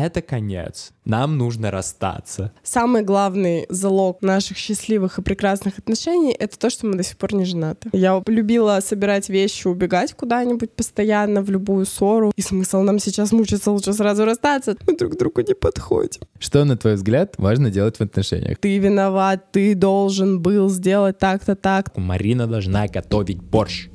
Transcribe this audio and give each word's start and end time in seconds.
это 0.00 0.22
конец. 0.22 0.92
Нам 1.04 1.38
нужно 1.38 1.70
расстаться. 1.70 2.52
Самый 2.62 3.02
главный 3.02 3.66
залог 3.68 4.22
наших 4.22 4.56
счастливых 4.56 5.18
и 5.18 5.22
прекрасных 5.22 5.78
отношений— 5.78 6.32
это 6.38 6.58
то, 6.58 6.70
что 6.70 6.86
мы 6.86 6.94
до 6.96 7.02
сих 7.02 7.16
пор 7.16 7.34
не 7.34 7.44
женаты. 7.44 7.90
Я 7.92 8.22
любила 8.26 8.80
собирать 8.80 9.28
вещи, 9.28 9.66
убегать 9.66 10.14
куда-нибудь 10.14 10.72
постоянно 10.72 11.42
в 11.42 11.50
любую 11.50 11.86
ссору. 11.86 12.32
И 12.36 12.42
смысл 12.42 12.80
нам 12.80 12.98
сейчас 12.98 13.32
мучиться, 13.32 13.70
лучше 13.70 13.92
сразу 13.92 14.24
расстаться. 14.24 14.76
Мы 14.86 14.96
друг 14.96 15.16
другу 15.16 15.42
не 15.42 15.54
подходим. 15.54 16.22
Что, 16.38 16.64
на 16.64 16.76
твой 16.76 16.94
взгляд, 16.94 17.34
важно 17.38 17.70
делать 17.70 17.96
в 17.96 18.00
отношениях? 18.00 18.58
Ты 18.58 18.78
виноват, 18.78 19.52
ты 19.52 19.74
должен 19.74 20.40
был 20.40 20.70
сделать 20.70 21.18
так-то 21.18 21.54
так. 21.54 21.96
Марина 21.96 22.46
должна 22.46 22.88
готовить 22.88 23.42
борщ. 23.42 23.88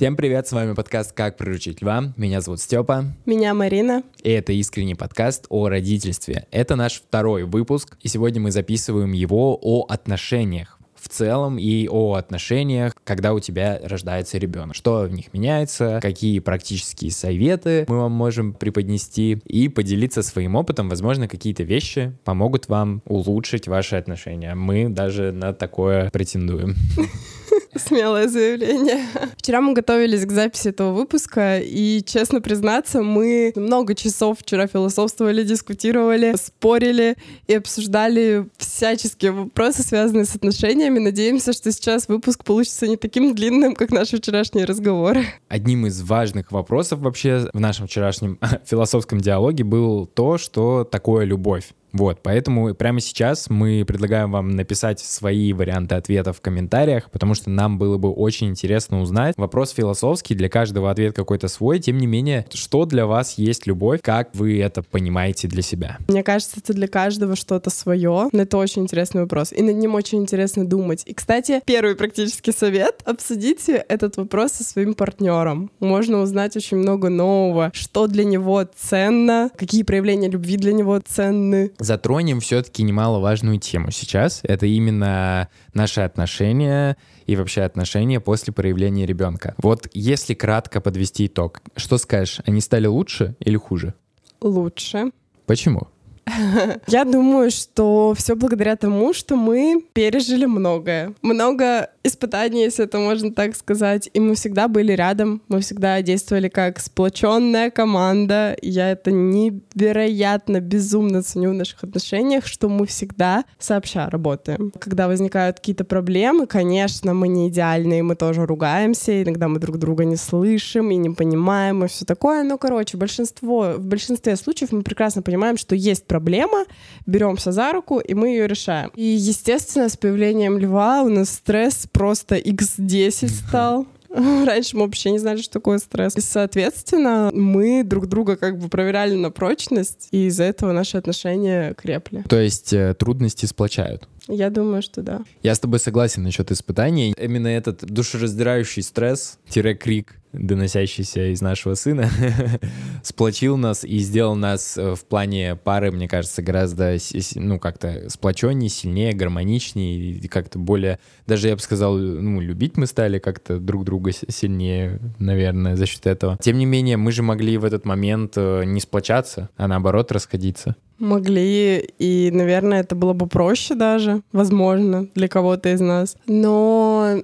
Всем 0.00 0.16
привет, 0.16 0.48
с 0.48 0.52
вами 0.52 0.72
подкаст 0.72 1.12
«Как 1.12 1.36
приручить 1.36 1.82
льва». 1.82 2.14
Меня 2.16 2.40
зовут 2.40 2.62
Степа. 2.62 3.04
Меня 3.26 3.52
Марина. 3.52 4.02
И 4.22 4.30
это 4.30 4.50
искренний 4.54 4.94
подкаст 4.94 5.44
о 5.50 5.68
родительстве. 5.68 6.46
Это 6.50 6.74
наш 6.74 7.02
второй 7.02 7.44
выпуск, 7.44 7.98
и 8.00 8.08
сегодня 8.08 8.40
мы 8.40 8.50
записываем 8.50 9.12
его 9.12 9.58
о 9.60 9.84
отношениях 9.90 10.78
в 10.94 11.10
целом 11.10 11.58
и 11.58 11.86
о 11.86 12.14
отношениях, 12.14 12.94
когда 13.04 13.34
у 13.34 13.40
тебя 13.40 13.78
рождается 13.82 14.38
ребенок. 14.38 14.74
Что 14.74 15.02
в 15.02 15.12
них 15.12 15.34
меняется, 15.34 15.98
какие 16.00 16.38
практические 16.38 17.10
советы 17.10 17.84
мы 17.86 17.98
вам 17.98 18.12
можем 18.12 18.54
преподнести 18.54 19.42
и 19.44 19.68
поделиться 19.68 20.22
своим 20.22 20.56
опытом. 20.56 20.88
Возможно, 20.88 21.28
какие-то 21.28 21.62
вещи 21.62 22.16
помогут 22.24 22.68
вам 22.68 23.02
улучшить 23.04 23.68
ваши 23.68 23.96
отношения. 23.96 24.54
Мы 24.54 24.88
даже 24.88 25.30
на 25.30 25.52
такое 25.52 26.08
претендуем. 26.08 26.74
Смелое 27.76 28.28
заявление. 28.28 29.04
Вчера 29.36 29.60
мы 29.60 29.72
готовились 29.72 30.24
к 30.26 30.32
записи 30.32 30.68
этого 30.68 30.92
выпуска, 30.92 31.58
и, 31.58 32.02
честно 32.04 32.40
признаться, 32.40 33.02
мы 33.02 33.52
много 33.56 33.94
часов 33.94 34.40
вчера 34.40 34.66
философствовали, 34.66 35.44
дискутировали, 35.44 36.34
спорили 36.36 37.16
и 37.46 37.54
обсуждали 37.54 38.46
всяческие 38.58 39.32
вопросы, 39.32 39.82
связанные 39.82 40.24
с 40.24 40.34
отношениями. 40.34 40.98
Надеемся, 40.98 41.52
что 41.52 41.70
сейчас 41.72 42.08
выпуск 42.08 42.44
получится 42.44 42.86
не 42.86 42.96
таким 42.96 43.34
длинным, 43.34 43.74
как 43.74 43.90
наши 43.90 44.18
вчерашние 44.18 44.64
разговоры. 44.64 45.24
Одним 45.48 45.86
из 45.86 46.02
важных 46.02 46.52
вопросов 46.52 47.00
вообще 47.00 47.48
в 47.52 47.60
нашем 47.60 47.86
вчерашнем 47.86 48.38
философском 48.64 49.20
диалоге 49.20 49.64
был 49.64 50.06
то, 50.06 50.38
что 50.38 50.84
такое 50.84 51.24
любовь. 51.24 51.72
Вот, 51.92 52.20
поэтому 52.22 52.74
прямо 52.74 53.00
сейчас 53.00 53.50
мы 53.50 53.84
предлагаем 53.86 54.30
вам 54.30 54.50
написать 54.50 55.00
свои 55.00 55.52
варианты 55.52 55.94
ответов 55.94 56.38
в 56.38 56.40
комментариях, 56.40 57.10
потому 57.10 57.34
что 57.34 57.50
нам 57.50 57.78
было 57.78 57.98
бы 57.98 58.10
очень 58.10 58.48
интересно 58.48 59.00
узнать. 59.00 59.34
Вопрос 59.36 59.70
философский, 59.70 60.34
для 60.34 60.48
каждого 60.48 60.90
ответ 60.90 61.14
какой-то 61.14 61.48
свой. 61.48 61.78
Тем 61.80 61.98
не 61.98 62.06
менее, 62.06 62.46
что 62.52 62.84
для 62.84 63.06
вас 63.06 63.34
есть 63.38 63.66
любовь, 63.66 64.00
как 64.02 64.30
вы 64.34 64.60
это 64.60 64.82
понимаете 64.82 65.48
для 65.48 65.62
себя? 65.62 65.98
Мне 66.08 66.22
кажется, 66.22 66.56
это 66.62 66.72
для 66.72 66.88
каждого 66.88 67.36
что-то 67.36 67.70
свое. 67.70 68.28
Но 68.32 68.42
это 68.42 68.56
очень 68.56 68.82
интересный 68.82 69.22
вопрос. 69.22 69.52
И 69.52 69.62
над 69.62 69.76
ним 69.76 69.94
очень 69.94 70.18
интересно 70.18 70.66
думать. 70.66 71.02
И, 71.06 71.14
кстати, 71.14 71.60
первый 71.64 71.96
практический 71.96 72.52
совет— 72.52 73.00
обсудите 73.04 73.84
этот 73.88 74.16
вопрос 74.16 74.52
со 74.52 74.64
своим 74.64 74.94
партнером. 74.94 75.70
Можно 75.80 76.20
узнать 76.22 76.56
очень 76.56 76.76
много 76.76 77.08
нового, 77.08 77.70
что 77.74 78.06
для 78.06 78.24
него 78.24 78.64
ценно, 78.76 79.50
какие 79.56 79.82
проявления 79.82 80.28
любви 80.28 80.56
для 80.56 80.72
него 80.72 81.00
ценны, 81.00 81.72
затронем 81.80 82.40
все-таки 82.40 82.82
немаловажную 82.82 83.58
тему 83.58 83.90
сейчас. 83.90 84.40
Это 84.44 84.66
именно 84.66 85.48
наши 85.74 86.00
отношения 86.02 86.96
и 87.26 87.36
вообще 87.36 87.62
отношения 87.62 88.20
после 88.20 88.52
появления 88.52 89.06
ребенка. 89.06 89.54
Вот 89.58 89.88
если 89.92 90.34
кратко 90.34 90.80
подвести 90.80 91.26
итог, 91.26 91.60
что 91.76 91.98
скажешь, 91.98 92.40
они 92.46 92.60
стали 92.60 92.86
лучше 92.86 93.34
или 93.40 93.56
хуже? 93.56 93.94
Лучше. 94.40 95.10
Почему? 95.46 95.88
Я 96.86 97.04
думаю, 97.04 97.50
что 97.50 98.14
все 98.16 98.34
благодаря 98.34 98.76
тому, 98.76 99.12
что 99.12 99.36
мы 99.36 99.84
пережили 99.92 100.46
многое. 100.46 101.14
Много 101.22 101.90
испытаний, 102.02 102.62
если 102.62 102.84
это 102.84 102.98
можно 102.98 103.32
так 103.32 103.56
сказать. 103.56 104.10
И 104.12 104.20
мы 104.20 104.34
всегда 104.34 104.68
были 104.68 104.92
рядом, 104.92 105.42
мы 105.48 105.60
всегда 105.60 106.00
действовали 106.02 106.48
как 106.48 106.80
сплоченная 106.80 107.70
команда. 107.70 108.56
Я 108.62 108.90
это 108.90 109.10
невероятно, 109.10 110.60
безумно 110.60 111.22
ценю 111.22 111.50
в 111.50 111.54
наших 111.54 111.84
отношениях, 111.84 112.46
что 112.46 112.68
мы 112.68 112.86
всегда 112.86 113.44
сообща 113.58 114.08
работаем. 114.08 114.72
Когда 114.78 115.08
возникают 115.08 115.58
какие-то 115.58 115.84
проблемы, 115.84 116.46
конечно, 116.46 117.14
мы 117.14 117.28
не 117.28 117.48
идеальные, 117.48 118.02
мы 118.02 118.14
тоже 118.14 118.46
ругаемся, 118.46 119.22
иногда 119.22 119.48
мы 119.48 119.58
друг 119.58 119.78
друга 119.78 120.04
не 120.04 120.16
слышим 120.16 120.90
и 120.90 120.96
не 120.96 121.10
понимаем, 121.10 121.84
и 121.84 121.88
все 121.88 122.04
такое. 122.04 122.42
Но, 122.42 122.58
короче, 122.58 122.96
большинство, 122.96 123.74
в 123.76 123.86
большинстве 123.86 124.36
случаев 124.36 124.72
мы 124.72 124.82
прекрасно 124.82 125.22
понимаем, 125.22 125.56
что 125.56 125.74
есть 125.74 126.06
проблема, 126.20 126.64
беремся 127.06 127.52
за 127.52 127.72
руку, 127.72 127.98
и 127.98 128.14
мы 128.14 128.28
ее 128.28 128.46
решаем. 128.46 128.90
И, 128.94 129.02
естественно, 129.02 129.88
с 129.88 129.96
появлением 129.96 130.58
льва 130.58 131.02
у 131.02 131.08
нас 131.08 131.30
стресс 131.30 131.86
просто 131.90 132.36
x10 132.36 133.28
стал. 133.28 133.86
Раньше 134.10 134.76
мы 134.76 134.82
вообще 134.82 135.12
не 135.12 135.18
знали, 135.18 135.40
что 135.40 135.52
такое 135.54 135.78
стресс. 135.78 136.16
И, 136.16 136.20
соответственно, 136.20 137.30
мы 137.32 137.84
друг 137.84 138.06
друга 138.06 138.36
как 138.36 138.58
бы 138.58 138.68
проверяли 138.68 139.14
на 139.14 139.30
прочность, 139.30 140.08
и 140.10 140.26
из-за 140.26 140.44
этого 140.44 140.72
наши 140.72 140.98
отношения 140.98 141.74
крепли. 141.74 142.22
То 142.28 142.38
есть 142.38 142.72
э, 142.72 142.94
трудности 142.94 143.46
сплочают? 143.46 144.08
Я 144.30 144.50
думаю, 144.50 144.82
что 144.82 145.02
да. 145.02 145.22
Я 145.42 145.54
с 145.54 145.60
тобой 145.60 145.80
согласен 145.80 146.22
насчет 146.22 146.50
испытаний. 146.50 147.14
Именно 147.20 147.48
этот 147.48 147.84
душераздирающий 147.84 148.82
стресс-крик 148.82 150.20
доносящийся 150.32 151.32
из 151.32 151.40
нашего 151.40 151.74
сына, 151.74 152.08
сплочил 153.02 153.56
нас 153.56 153.84
и 153.84 153.98
сделал 153.98 154.36
нас 154.36 154.78
э, 154.78 154.94
в 154.94 155.04
плане 155.04 155.56
пары, 155.56 155.90
мне 155.90 156.08
кажется, 156.08 156.42
гораздо, 156.42 156.96
ну, 157.34 157.58
как-то 157.58 158.08
сплоченнее, 158.08 158.68
сильнее, 158.68 159.12
гармоничнее, 159.12 160.28
как-то 160.28 160.58
более, 160.58 160.98
даже 161.26 161.48
я 161.48 161.56
бы 161.56 161.60
сказал, 161.60 161.96
ну, 161.96 162.40
любить 162.40 162.76
мы 162.76 162.86
стали 162.86 163.18
как-то 163.18 163.58
друг 163.58 163.84
друга 163.84 164.12
сильнее, 164.12 165.00
наверное, 165.18 165.76
за 165.76 165.86
счет 165.86 166.06
этого. 166.06 166.38
Тем 166.40 166.58
не 166.58 166.66
менее, 166.66 166.96
мы 166.96 167.12
же 167.12 167.22
могли 167.22 167.58
в 167.58 167.64
этот 167.64 167.84
момент 167.84 168.34
э, 168.36 168.64
не 168.64 168.80
сплочаться, 168.80 169.50
а 169.56 169.66
наоборот 169.66 170.12
расходиться. 170.12 170.76
Могли, 171.00 171.78
и, 171.98 172.30
наверное, 172.32 172.80
это 172.80 172.94
было 172.94 173.14
бы 173.14 173.26
проще 173.26 173.74
даже, 173.74 174.22
возможно, 174.32 175.08
для 175.14 175.28
кого-то 175.28 175.72
из 175.72 175.80
нас. 175.80 176.16
Но 176.26 177.22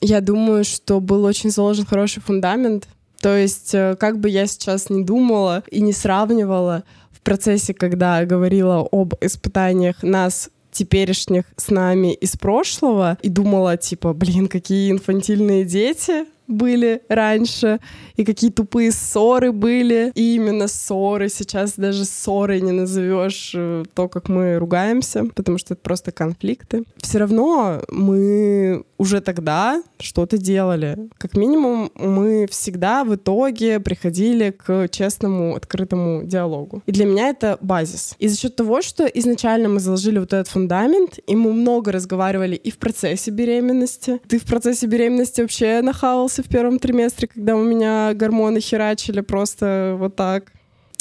я 0.00 0.20
думаю, 0.20 0.64
что 0.64 0.98
был 1.00 1.24
очень 1.24 1.50
заложен 1.50 1.84
хороший 1.84 2.22
фундамент. 2.22 2.88
То 3.20 3.36
есть, 3.36 3.74
э, 3.74 3.96
как 3.98 4.18
бы 4.18 4.28
я 4.30 4.46
сейчас 4.46 4.90
не 4.90 5.04
думала 5.04 5.62
и 5.70 5.80
не 5.80 5.92
сравнивала 5.92 6.84
в 7.10 7.20
процессе, 7.20 7.74
когда 7.74 8.24
говорила 8.24 8.86
об 8.90 9.14
испытаниях 9.20 10.02
нас 10.02 10.50
теперешних 10.70 11.44
с 11.56 11.70
нами 11.70 12.14
из 12.14 12.36
прошлого 12.36 13.18
и 13.22 13.28
думала, 13.28 13.76
типа, 13.76 14.12
блин, 14.14 14.48
какие 14.48 14.92
инфантильные 14.92 15.64
дети, 15.64 16.26
были 16.48 17.02
раньше, 17.08 17.78
и 18.16 18.24
какие 18.24 18.50
тупые 18.50 18.90
ссоры 18.90 19.52
были. 19.52 20.10
И 20.14 20.34
именно 20.34 20.66
ссоры. 20.66 21.28
Сейчас 21.28 21.74
даже 21.76 22.04
ссоры 22.04 22.60
не 22.60 22.72
назовешь 22.72 23.52
э, 23.54 23.84
то, 23.94 24.08
как 24.08 24.28
мы 24.28 24.56
ругаемся, 24.56 25.24
потому 25.34 25.58
что 25.58 25.74
это 25.74 25.82
просто 25.82 26.10
конфликты. 26.10 26.84
Все 26.96 27.18
равно 27.18 27.82
мы 27.90 28.84
уже 28.98 29.20
тогда 29.20 29.82
что-то 29.98 30.38
делали. 30.38 30.96
Как 31.18 31.36
минимум, 31.36 31.90
мы 31.94 32.46
всегда 32.50 33.04
в 33.04 33.14
итоге 33.14 33.80
приходили 33.80 34.50
к 34.50 34.88
честному, 34.88 35.54
открытому 35.54 36.24
диалогу. 36.24 36.82
И 36.86 36.92
для 36.92 37.04
меня 37.04 37.28
это 37.28 37.58
базис. 37.60 38.14
И 38.18 38.28
за 38.28 38.36
счет 38.36 38.56
того, 38.56 38.82
что 38.82 39.04
изначально 39.06 39.68
мы 39.68 39.80
заложили 39.80 40.18
вот 40.18 40.32
этот 40.32 40.48
фундамент, 40.48 41.18
и 41.26 41.36
мы 41.36 41.52
много 41.52 41.92
разговаривали 41.92 42.56
и 42.56 42.70
в 42.70 42.78
процессе 42.78 43.30
беременности. 43.30 44.20
Ты 44.28 44.38
в 44.38 44.44
процессе 44.44 44.86
беременности 44.86 45.40
вообще 45.40 45.80
нахавался 45.82 46.37
в 46.42 46.48
первом 46.48 46.78
триместре, 46.78 47.28
когда 47.28 47.56
у 47.56 47.62
меня 47.62 48.12
гормоны 48.14 48.60
херачили 48.60 49.20
просто 49.20 49.96
вот 49.98 50.16
так. 50.16 50.52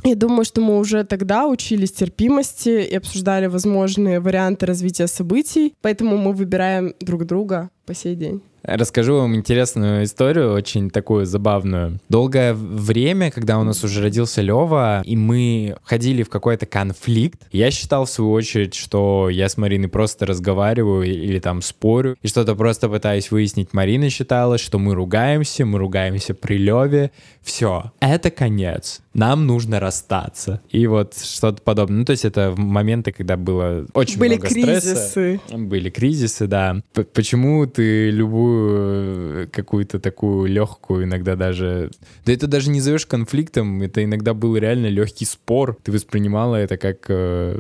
Я 0.04 0.16
думаю, 0.16 0.46
что 0.46 0.62
мы 0.62 0.78
уже 0.78 1.04
тогда 1.04 1.48
учились 1.48 1.92
терпимости 1.92 2.70
и 2.70 2.96
обсуждали 2.96 3.48
возможные 3.48 4.20
варианты 4.20 4.66
развития 4.66 5.08
событий, 5.08 5.74
поэтому 5.82 6.18
мы 6.18 6.34
выбираем 6.34 6.94
друг 7.02 7.26
друга 7.26 7.70
по 7.88 7.96
сей 7.96 8.16
день. 8.16 8.42
Расскажу 8.64 9.16
вам 9.16 9.34
интересную 9.36 10.04
историю, 10.04 10.52
очень 10.52 10.90
такую 10.90 11.26
забавную. 11.26 12.00
Долгое 12.10 12.54
время, 12.54 13.32
когда 13.32 13.60
у 13.60 13.64
нас 13.64 13.82
уже 13.86 14.02
родился 14.02 14.42
Лева, 14.42 15.04
и 15.06 15.16
мы 15.16 15.78
ходили 15.84 16.24
в 16.24 16.30
какой-то 16.30 16.66
конфликт, 16.66 17.48
я 17.54 17.72
считал 17.72 18.04
в 18.04 18.10
свою 18.10 18.32
очередь, 18.32 18.74
что 18.74 19.30
я 19.30 19.48
с 19.48 19.56
Мариной 19.56 19.88
просто 19.88 20.26
разговариваю 20.26 21.04
или 21.04 21.40
там 21.40 21.62
спорю, 21.62 22.18
и 22.22 22.28
что-то 22.28 22.56
просто 22.56 22.90
пытаюсь 22.90 23.32
выяснить. 23.32 23.70
Марина 23.72 24.10
считала, 24.10 24.58
что 24.58 24.80
мы 24.80 24.96
ругаемся, 24.96 25.66
мы 25.66 25.80
ругаемся 25.80 26.34
при 26.34 26.58
Леве. 26.58 27.12
Все, 27.42 27.94
это 28.02 28.30
конец. 28.32 29.02
Нам 29.14 29.48
нужно 29.48 29.80
расстаться. 29.80 30.62
И 30.70 30.86
вот 30.88 31.18
что-то 31.18 31.62
подобное. 31.62 32.00
Ну, 32.00 32.06
то 32.06 32.12
есть 32.12 32.26
это 32.26 32.54
моменты, 32.58 33.14
когда 33.14 33.38
было 33.38 33.86
очень 33.94 34.20
Были 34.20 34.36
много 34.36 34.48
кризисы. 34.50 34.96
стресса. 34.96 35.40
Были 35.58 35.90
кризисы, 35.90 36.48
да. 36.48 36.82
Почему 37.14 37.66
ты 37.78 38.10
любую 38.10 39.28
такую, 39.48 39.50
какую-то 39.52 40.00
такую 40.00 40.50
легкую, 40.50 41.04
иногда 41.04 41.36
даже... 41.36 41.92
Да 42.26 42.34
это 42.34 42.48
даже 42.48 42.70
не 42.70 42.82
зовешь 42.82 43.06
конфликтом, 43.06 43.82
это 43.82 44.04
иногда 44.04 44.34
был 44.34 44.58
реально 44.58 44.88
легкий 44.88 45.26
спор. 45.26 45.78
Ты 45.84 45.92
воспринимала 45.92 46.56
это 46.56 46.78
как 46.78 47.06
э, 47.10 47.60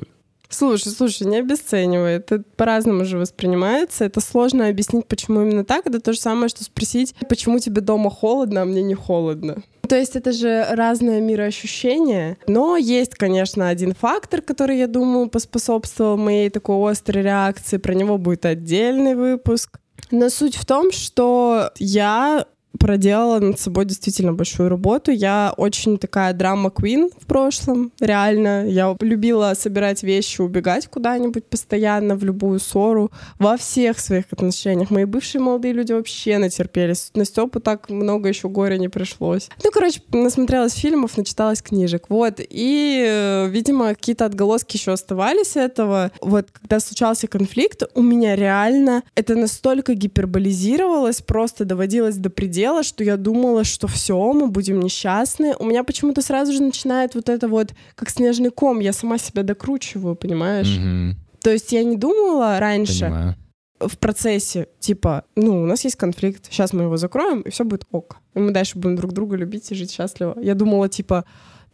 Слушай, 0.49 0.93
слушай, 0.93 1.27
не 1.27 1.39
обесценивай. 1.39 2.15
Это 2.15 2.43
по-разному 2.55 3.05
же 3.05 3.17
воспринимается. 3.17 4.05
Это 4.05 4.21
сложно 4.21 4.67
объяснить, 4.67 5.05
почему 5.07 5.41
именно 5.41 5.65
так. 5.65 5.85
Это 5.85 5.99
то 5.99 6.13
же 6.13 6.19
самое, 6.19 6.49
что 6.49 6.63
спросить, 6.63 7.13
почему 7.29 7.59
тебе 7.59 7.81
дома 7.81 8.09
холодно, 8.09 8.61
а 8.61 8.65
мне 8.65 8.81
не 8.81 8.95
холодно. 8.95 9.61
То 9.87 9.95
есть 9.95 10.15
это 10.15 10.31
же 10.31 10.65
разное 10.71 11.21
мироощущение. 11.21 12.37
Но 12.47 12.77
есть, 12.77 13.15
конечно, 13.15 13.69
один 13.69 13.93
фактор, 13.93 14.41
который, 14.41 14.77
я 14.77 14.87
думаю, 14.87 15.29
поспособствовал 15.29 16.17
моей 16.17 16.49
такой 16.49 16.91
острой 16.91 17.23
реакции. 17.23 17.77
Про 17.77 17.93
него 17.93 18.17
будет 18.17 18.45
отдельный 18.45 19.15
выпуск. 19.15 19.79
Но 20.11 20.29
суть 20.29 20.55
в 20.55 20.65
том, 20.65 20.91
что 20.91 21.71
я 21.77 22.45
проделала 22.77 23.39
над 23.39 23.59
собой 23.59 23.85
действительно 23.85 24.33
большую 24.33 24.69
работу. 24.69 25.11
Я 25.11 25.53
очень 25.57 25.97
такая 25.97 26.33
драма 26.33 26.69
квин 26.69 27.09
в 27.19 27.25
прошлом, 27.25 27.91
реально. 27.99 28.67
Я 28.67 28.95
любила 28.99 29.53
собирать 29.55 30.03
вещи, 30.03 30.41
убегать 30.41 30.87
куда-нибудь 30.87 31.45
постоянно, 31.45 32.15
в 32.15 32.23
любую 32.23 32.59
ссору, 32.59 33.11
во 33.39 33.57
всех 33.57 33.99
своих 33.99 34.25
отношениях. 34.31 34.89
Мои 34.91 35.05
бывшие 35.05 35.41
молодые 35.41 35.73
люди 35.73 35.93
вообще 35.93 36.37
натерпелись. 36.37 37.11
На 37.13 37.25
Степу 37.25 37.59
так 37.59 37.89
много 37.89 38.29
еще 38.29 38.49
горя 38.49 38.77
не 38.77 38.89
пришлось. 38.89 39.49
Ну, 39.63 39.71
короче, 39.71 40.01
насмотрелась 40.11 40.73
фильмов, 40.73 41.17
начиталась 41.17 41.61
книжек. 41.61 42.05
Вот. 42.09 42.39
И, 42.39 43.05
э, 43.07 43.47
видимо, 43.49 43.89
какие-то 43.89 44.25
отголоски 44.25 44.77
еще 44.77 44.91
оставались 44.91 45.55
этого. 45.55 46.11
Вот, 46.21 46.47
когда 46.51 46.79
случался 46.79 47.27
конфликт, 47.27 47.83
у 47.93 48.01
меня 48.01 48.35
реально 48.35 49.03
это 49.15 49.35
настолько 49.35 49.93
гиперболизировалось, 49.93 51.21
просто 51.21 51.65
доводилось 51.65 52.15
до 52.15 52.29
предела, 52.29 52.66
дело, 52.67 52.83
что 52.83 53.03
я 53.03 53.15
думала, 53.15 53.63
что 53.63 53.87
все, 53.87 54.33
мы 54.33 54.47
будем 54.47 54.81
несчастны. 54.81 55.55
У 55.59 55.65
меня 55.65 55.83
почему-то 55.83 56.21
сразу 56.21 56.51
же 56.51 56.61
начинает 56.61 57.15
вот 57.15 57.29
это 57.29 57.47
вот, 57.47 57.73
как 57.95 58.09
снежный 58.09 58.49
ком, 58.49 58.81
я 58.81 58.93
сама 58.93 59.17
себя 59.17 59.43
докручиваю, 59.43 60.15
понимаешь? 60.15 60.77
Мгм. 60.77 61.15
То 61.41 61.51
есть 61.51 61.71
я 61.71 61.83
не 61.85 61.95
думала 61.95 62.59
раньше 62.59 63.05
Понимаю. 63.05 63.35
в 63.79 63.97
процессе, 63.97 64.67
типа, 64.79 65.23
ну, 65.35 65.61
у 65.63 65.65
нас 65.65 65.85
есть 65.85 65.95
конфликт, 65.95 66.47
сейчас 66.51 66.73
мы 66.73 66.83
его 66.83 66.97
закроем, 66.97 67.41
и 67.41 67.49
все 67.49 67.63
будет 67.63 67.85
ок. 67.91 68.17
И 68.35 68.39
мы 68.39 68.51
дальше 68.51 68.77
будем 68.77 68.97
друг 68.97 69.13
друга 69.13 69.37
любить 69.37 69.71
и 69.71 69.75
жить 69.75 69.91
счастливо. 69.91 70.35
Я 70.41 70.53
думала, 70.53 70.89
типа, 70.89 71.23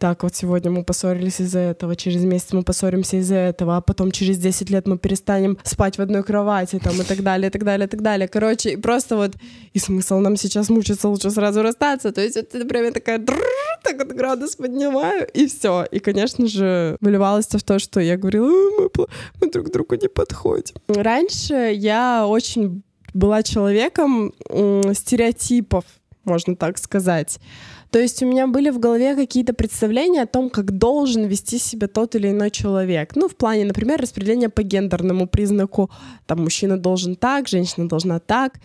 так, 0.03 0.23
вот 0.23 0.35
сегодня 0.35 0.69
мы 0.69 0.83
поссорились 0.83 1.39
из-за 1.39 1.59
этого, 1.59 1.95
через 1.95 2.25
месяц 2.25 2.51
мы 2.51 2.63
поссоримся 2.63 3.15
из-за 3.15 3.35
этого, 3.35 3.77
а 3.77 3.81
потом 3.81 4.11
через 4.11 4.37
10 4.37 4.69
лет 4.69 4.85
мы 4.85 4.97
перестанем 4.97 5.57
спать 5.63 5.97
в 5.97 6.01
одной 6.01 6.23
кровати, 6.23 6.77
там, 6.83 6.99
и 6.99 7.05
так 7.05 7.23
далее, 7.23 7.47
и 7.47 7.49
так 7.49 7.63
далее, 7.63 7.87
и 7.87 7.89
так 7.89 8.01
далее. 8.01 8.27
Короче, 8.27 8.77
просто 8.77 9.15
вот, 9.15 9.31
и 9.71 9.79
смысл 9.79 10.17
нам 10.17 10.35
сейчас 10.35 10.69
мучиться, 10.69 11.07
лучше 11.07 11.31
сразу 11.31 11.61
расстаться. 11.61 12.11
То 12.11 12.19
есть 12.19 12.35
это 12.35 12.65
прям 12.65 12.91
такая, 12.91 13.25
так 13.81 13.97
вот 13.97 14.09
градус 14.09 14.57
поднимаю, 14.57 15.25
и 15.33 15.47
все. 15.47 15.85
И, 15.89 15.99
конечно 15.99 16.47
же, 16.47 16.97
выливалось 16.99 17.47
в 17.47 17.63
то, 17.63 17.79
что 17.79 18.01
я 18.01 18.17
говорила, 18.17 18.49
«А, 18.49 18.89
мы, 18.97 19.07
мы 19.39 19.51
друг 19.51 19.71
другу 19.71 19.95
не 19.95 20.09
подходим. 20.09 20.75
Раньше 20.89 21.71
я 21.73 22.27
очень 22.27 22.83
была 23.13 23.41
человеком 23.41 24.33
стереотипов, 24.93 25.85
можно 26.25 26.57
так 26.57 26.77
сказать. 26.77 27.39
То 27.93 27.99
есть 27.99 28.23
у 28.23 28.25
меня 28.25 28.47
были 28.47 28.71
в 28.71 28.79
голове 28.79 29.15
какие-то 29.15 29.53
представления 29.53 30.23
о 30.23 30.25
том, 30.25 30.49
как 30.49 30.71
должен 30.71 31.25
вести 31.25 31.59
себя 31.59 31.87
тот 31.87 32.15
или 32.15 32.31
иной 32.31 32.49
человек. 32.49 33.15
Ну, 33.15 33.29
в 33.29 33.35
плане, 33.35 33.65
например, 33.65 34.01
распределения 34.01 34.49
по 34.49 34.63
гендерному 34.63 35.27
признаку. 35.27 35.91
Там 36.25 36.41
мужчина 36.41 36.79
должен 36.79 37.15
так, 37.15 37.47
женщина 37.47 37.87
должна 37.87 38.19
так. 38.19 38.59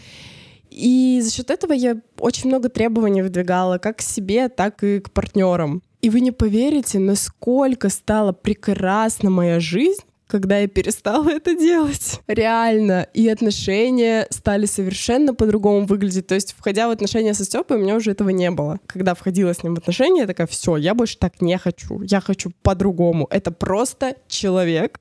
И 0.71 1.21
за 1.23 1.31
счет 1.31 1.51
этого 1.51 1.75
я 1.75 2.01
очень 2.19 2.49
много 2.49 2.71
требований 2.71 3.21
выдвигала 3.21 3.77
как 3.77 3.99
к 3.99 4.01
себе, 4.01 4.49
так 4.49 4.83
и 4.83 4.99
к 5.01 5.11
партнерам. 5.11 5.83
И 6.01 6.09
вы 6.09 6.21
не 6.21 6.31
поверите, 6.31 6.99
насколько 6.99 7.91
стала 7.91 8.33
прекрасна 8.33 9.29
моя 9.29 9.61
жизнь, 9.61 10.08
когда 10.29 10.59
я 10.59 10.69
перестала 10.69 11.29
это 11.31 11.57
делать. 11.57 12.21
Реально. 12.29 13.09
И 13.15 13.29
отношения 13.29 14.27
стали 14.31 14.67
совершенно 14.67 15.35
по-другому 15.35 15.87
выглядеть. 15.87 16.29
То 16.29 16.37
есть, 16.37 16.55
входя 16.57 16.87
в 16.87 16.91
отношения 16.91 17.35
со 17.35 17.45
Степой, 17.45 17.79
у 17.79 17.81
меня 17.81 17.97
уже 17.97 18.13
этого 18.13 18.29
не 18.29 18.51
было. 18.51 18.79
Когда 18.87 19.15
входила 19.15 19.53
с 19.53 19.65
ним 19.65 19.75
в 19.75 19.79
отношения, 19.79 20.21
я 20.21 20.27
такая, 20.27 20.47
все, 20.47 20.77
я 20.77 20.95
больше 20.95 21.19
так 21.19 21.41
не 21.41 21.59
хочу. 21.59 22.03
Я 22.03 22.21
хочу 22.21 22.53
по-другому. 22.63 23.27
Это 23.31 23.51
просто 23.51 24.17
человек, 24.29 25.01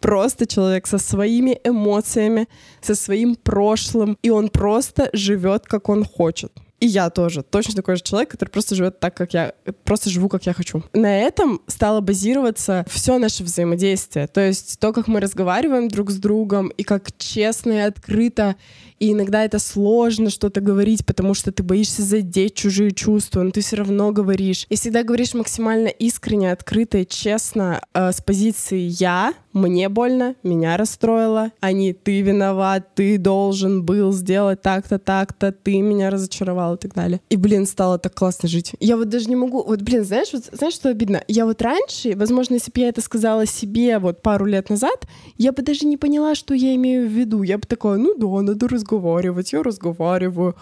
просто 0.00 0.46
человек 0.46 0.86
со 0.86 0.98
своими 0.98 1.60
эмоциями, 1.64 2.48
со 2.80 2.94
своим 2.94 3.34
прошлым, 3.34 4.16
и 4.22 4.30
он 4.30 4.48
просто 4.48 5.10
живет, 5.12 5.66
как 5.66 5.88
он 5.88 6.04
хочет. 6.04 6.52
И 6.80 6.86
я 6.86 7.10
тоже 7.10 7.42
точно 7.42 7.74
такой 7.74 7.96
же 7.96 8.02
человек, 8.02 8.30
который 8.30 8.50
просто 8.50 8.74
живет 8.74 9.00
так, 9.00 9.14
как 9.14 9.34
я, 9.34 9.52
просто 9.84 10.10
живу, 10.10 10.28
как 10.28 10.46
я 10.46 10.52
хочу. 10.52 10.84
На 10.92 11.20
этом 11.20 11.60
стало 11.66 12.00
базироваться 12.00 12.84
все 12.88 13.18
наше 13.18 13.42
взаимодействие. 13.42 14.28
То 14.28 14.40
есть 14.40 14.78
то, 14.78 14.92
как 14.92 15.08
мы 15.08 15.20
разговариваем 15.20 15.88
друг 15.88 16.10
с 16.10 16.16
другом, 16.16 16.68
и 16.68 16.84
как 16.84 17.10
честно 17.18 17.72
и 17.72 17.78
открыто 17.78 18.56
и 18.98 19.12
иногда 19.12 19.44
это 19.44 19.58
сложно 19.58 20.30
что-то 20.30 20.60
говорить, 20.60 21.06
потому 21.06 21.34
что 21.34 21.52
ты 21.52 21.62
боишься 21.62 22.02
задеть 22.02 22.54
чужие 22.54 22.90
чувства, 22.90 23.42
но 23.42 23.50
ты 23.50 23.60
все 23.60 23.76
равно 23.76 24.10
говоришь. 24.12 24.66
И 24.68 24.76
всегда 24.76 25.02
говоришь 25.02 25.34
максимально 25.34 25.88
искренне, 25.88 26.52
открыто 26.52 26.98
и 26.98 27.06
честно 27.06 27.82
э, 27.94 28.12
с 28.12 28.20
позиции 28.20 28.80
«я», 28.80 29.34
мне 29.58 29.88
больно, 29.88 30.34
меня 30.42 30.76
расстроило, 30.76 31.50
а 31.60 31.72
не 31.72 31.92
ты 31.92 32.20
виноват, 32.22 32.94
ты 32.94 33.18
должен 33.18 33.82
был 33.84 34.12
сделать 34.12 34.62
так-то, 34.62 34.98
так-то, 34.98 35.52
ты 35.52 35.80
меня 35.80 36.10
разочаровал 36.10 36.74
и 36.74 36.78
так 36.78 36.94
далее. 36.94 37.20
И, 37.28 37.36
блин, 37.36 37.66
стало 37.66 37.98
так 37.98 38.14
классно 38.14 38.48
жить. 38.48 38.72
Я 38.80 38.96
вот 38.96 39.08
даже 39.08 39.28
не 39.28 39.36
могу... 39.36 39.62
Вот, 39.62 39.82
блин, 39.82 40.04
знаешь, 40.04 40.28
вот, 40.32 40.44
знаешь, 40.52 40.74
что 40.74 40.88
обидно? 40.88 41.22
Я 41.28 41.44
вот 41.44 41.60
раньше, 41.62 42.14
возможно, 42.16 42.54
если 42.54 42.70
бы 42.70 42.80
я 42.80 42.88
это 42.88 43.00
сказала 43.00 43.46
себе 43.46 43.98
вот 43.98 44.22
пару 44.22 44.46
лет 44.46 44.70
назад, 44.70 45.06
я 45.36 45.52
бы 45.52 45.62
даже 45.62 45.86
не 45.86 45.96
поняла, 45.96 46.34
что 46.34 46.54
я 46.54 46.74
имею 46.74 47.08
в 47.08 47.12
виду. 47.12 47.42
Я 47.42 47.58
бы 47.58 47.66
такая, 47.66 47.98
ну 47.98 48.14
да, 48.16 48.42
надо 48.42 48.68
разговаривать, 48.68 49.52
я 49.52 49.62
разговариваю. 49.62 50.54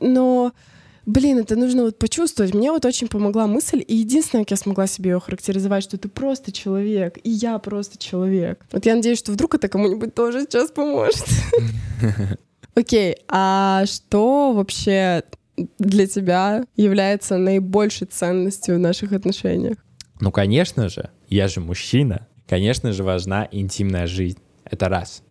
Но 0.00 0.52
Блин, 1.06 1.38
это 1.38 1.54
нужно 1.54 1.84
вот 1.84 1.98
почувствовать. 2.00 2.52
Мне 2.52 2.72
вот 2.72 2.84
очень 2.84 3.06
помогла 3.06 3.46
мысль, 3.46 3.82
и 3.86 3.94
единственное, 3.94 4.42
как 4.42 4.50
я 4.50 4.56
смогла 4.56 4.88
себе 4.88 5.12
ее 5.12 5.20
характеризовать, 5.20 5.84
что 5.84 5.96
ты 5.96 6.08
просто 6.08 6.50
человек, 6.50 7.18
и 7.22 7.30
я 7.30 7.58
просто 7.60 7.96
человек. 7.96 8.66
Вот 8.72 8.84
я 8.86 8.96
надеюсь, 8.96 9.18
что 9.18 9.30
вдруг 9.30 9.54
это 9.54 9.68
кому-нибудь 9.68 10.14
тоже 10.14 10.42
сейчас 10.42 10.72
поможет. 10.72 11.24
Окей, 12.74 13.16
а 13.28 13.84
что 13.86 14.52
вообще 14.52 15.22
для 15.78 16.08
тебя 16.08 16.64
является 16.74 17.38
наибольшей 17.38 18.08
ценностью 18.08 18.74
в 18.74 18.80
наших 18.80 19.12
отношениях? 19.12 19.78
Ну, 20.20 20.32
конечно 20.32 20.88
же, 20.88 21.10
я 21.28 21.46
же 21.46 21.60
мужчина. 21.60 22.26
Конечно 22.48 22.92
же, 22.92 23.04
важна 23.04 23.48
интимная 23.52 24.08
жизнь. 24.08 24.38
Это 24.64 24.88
раз. 24.88 25.22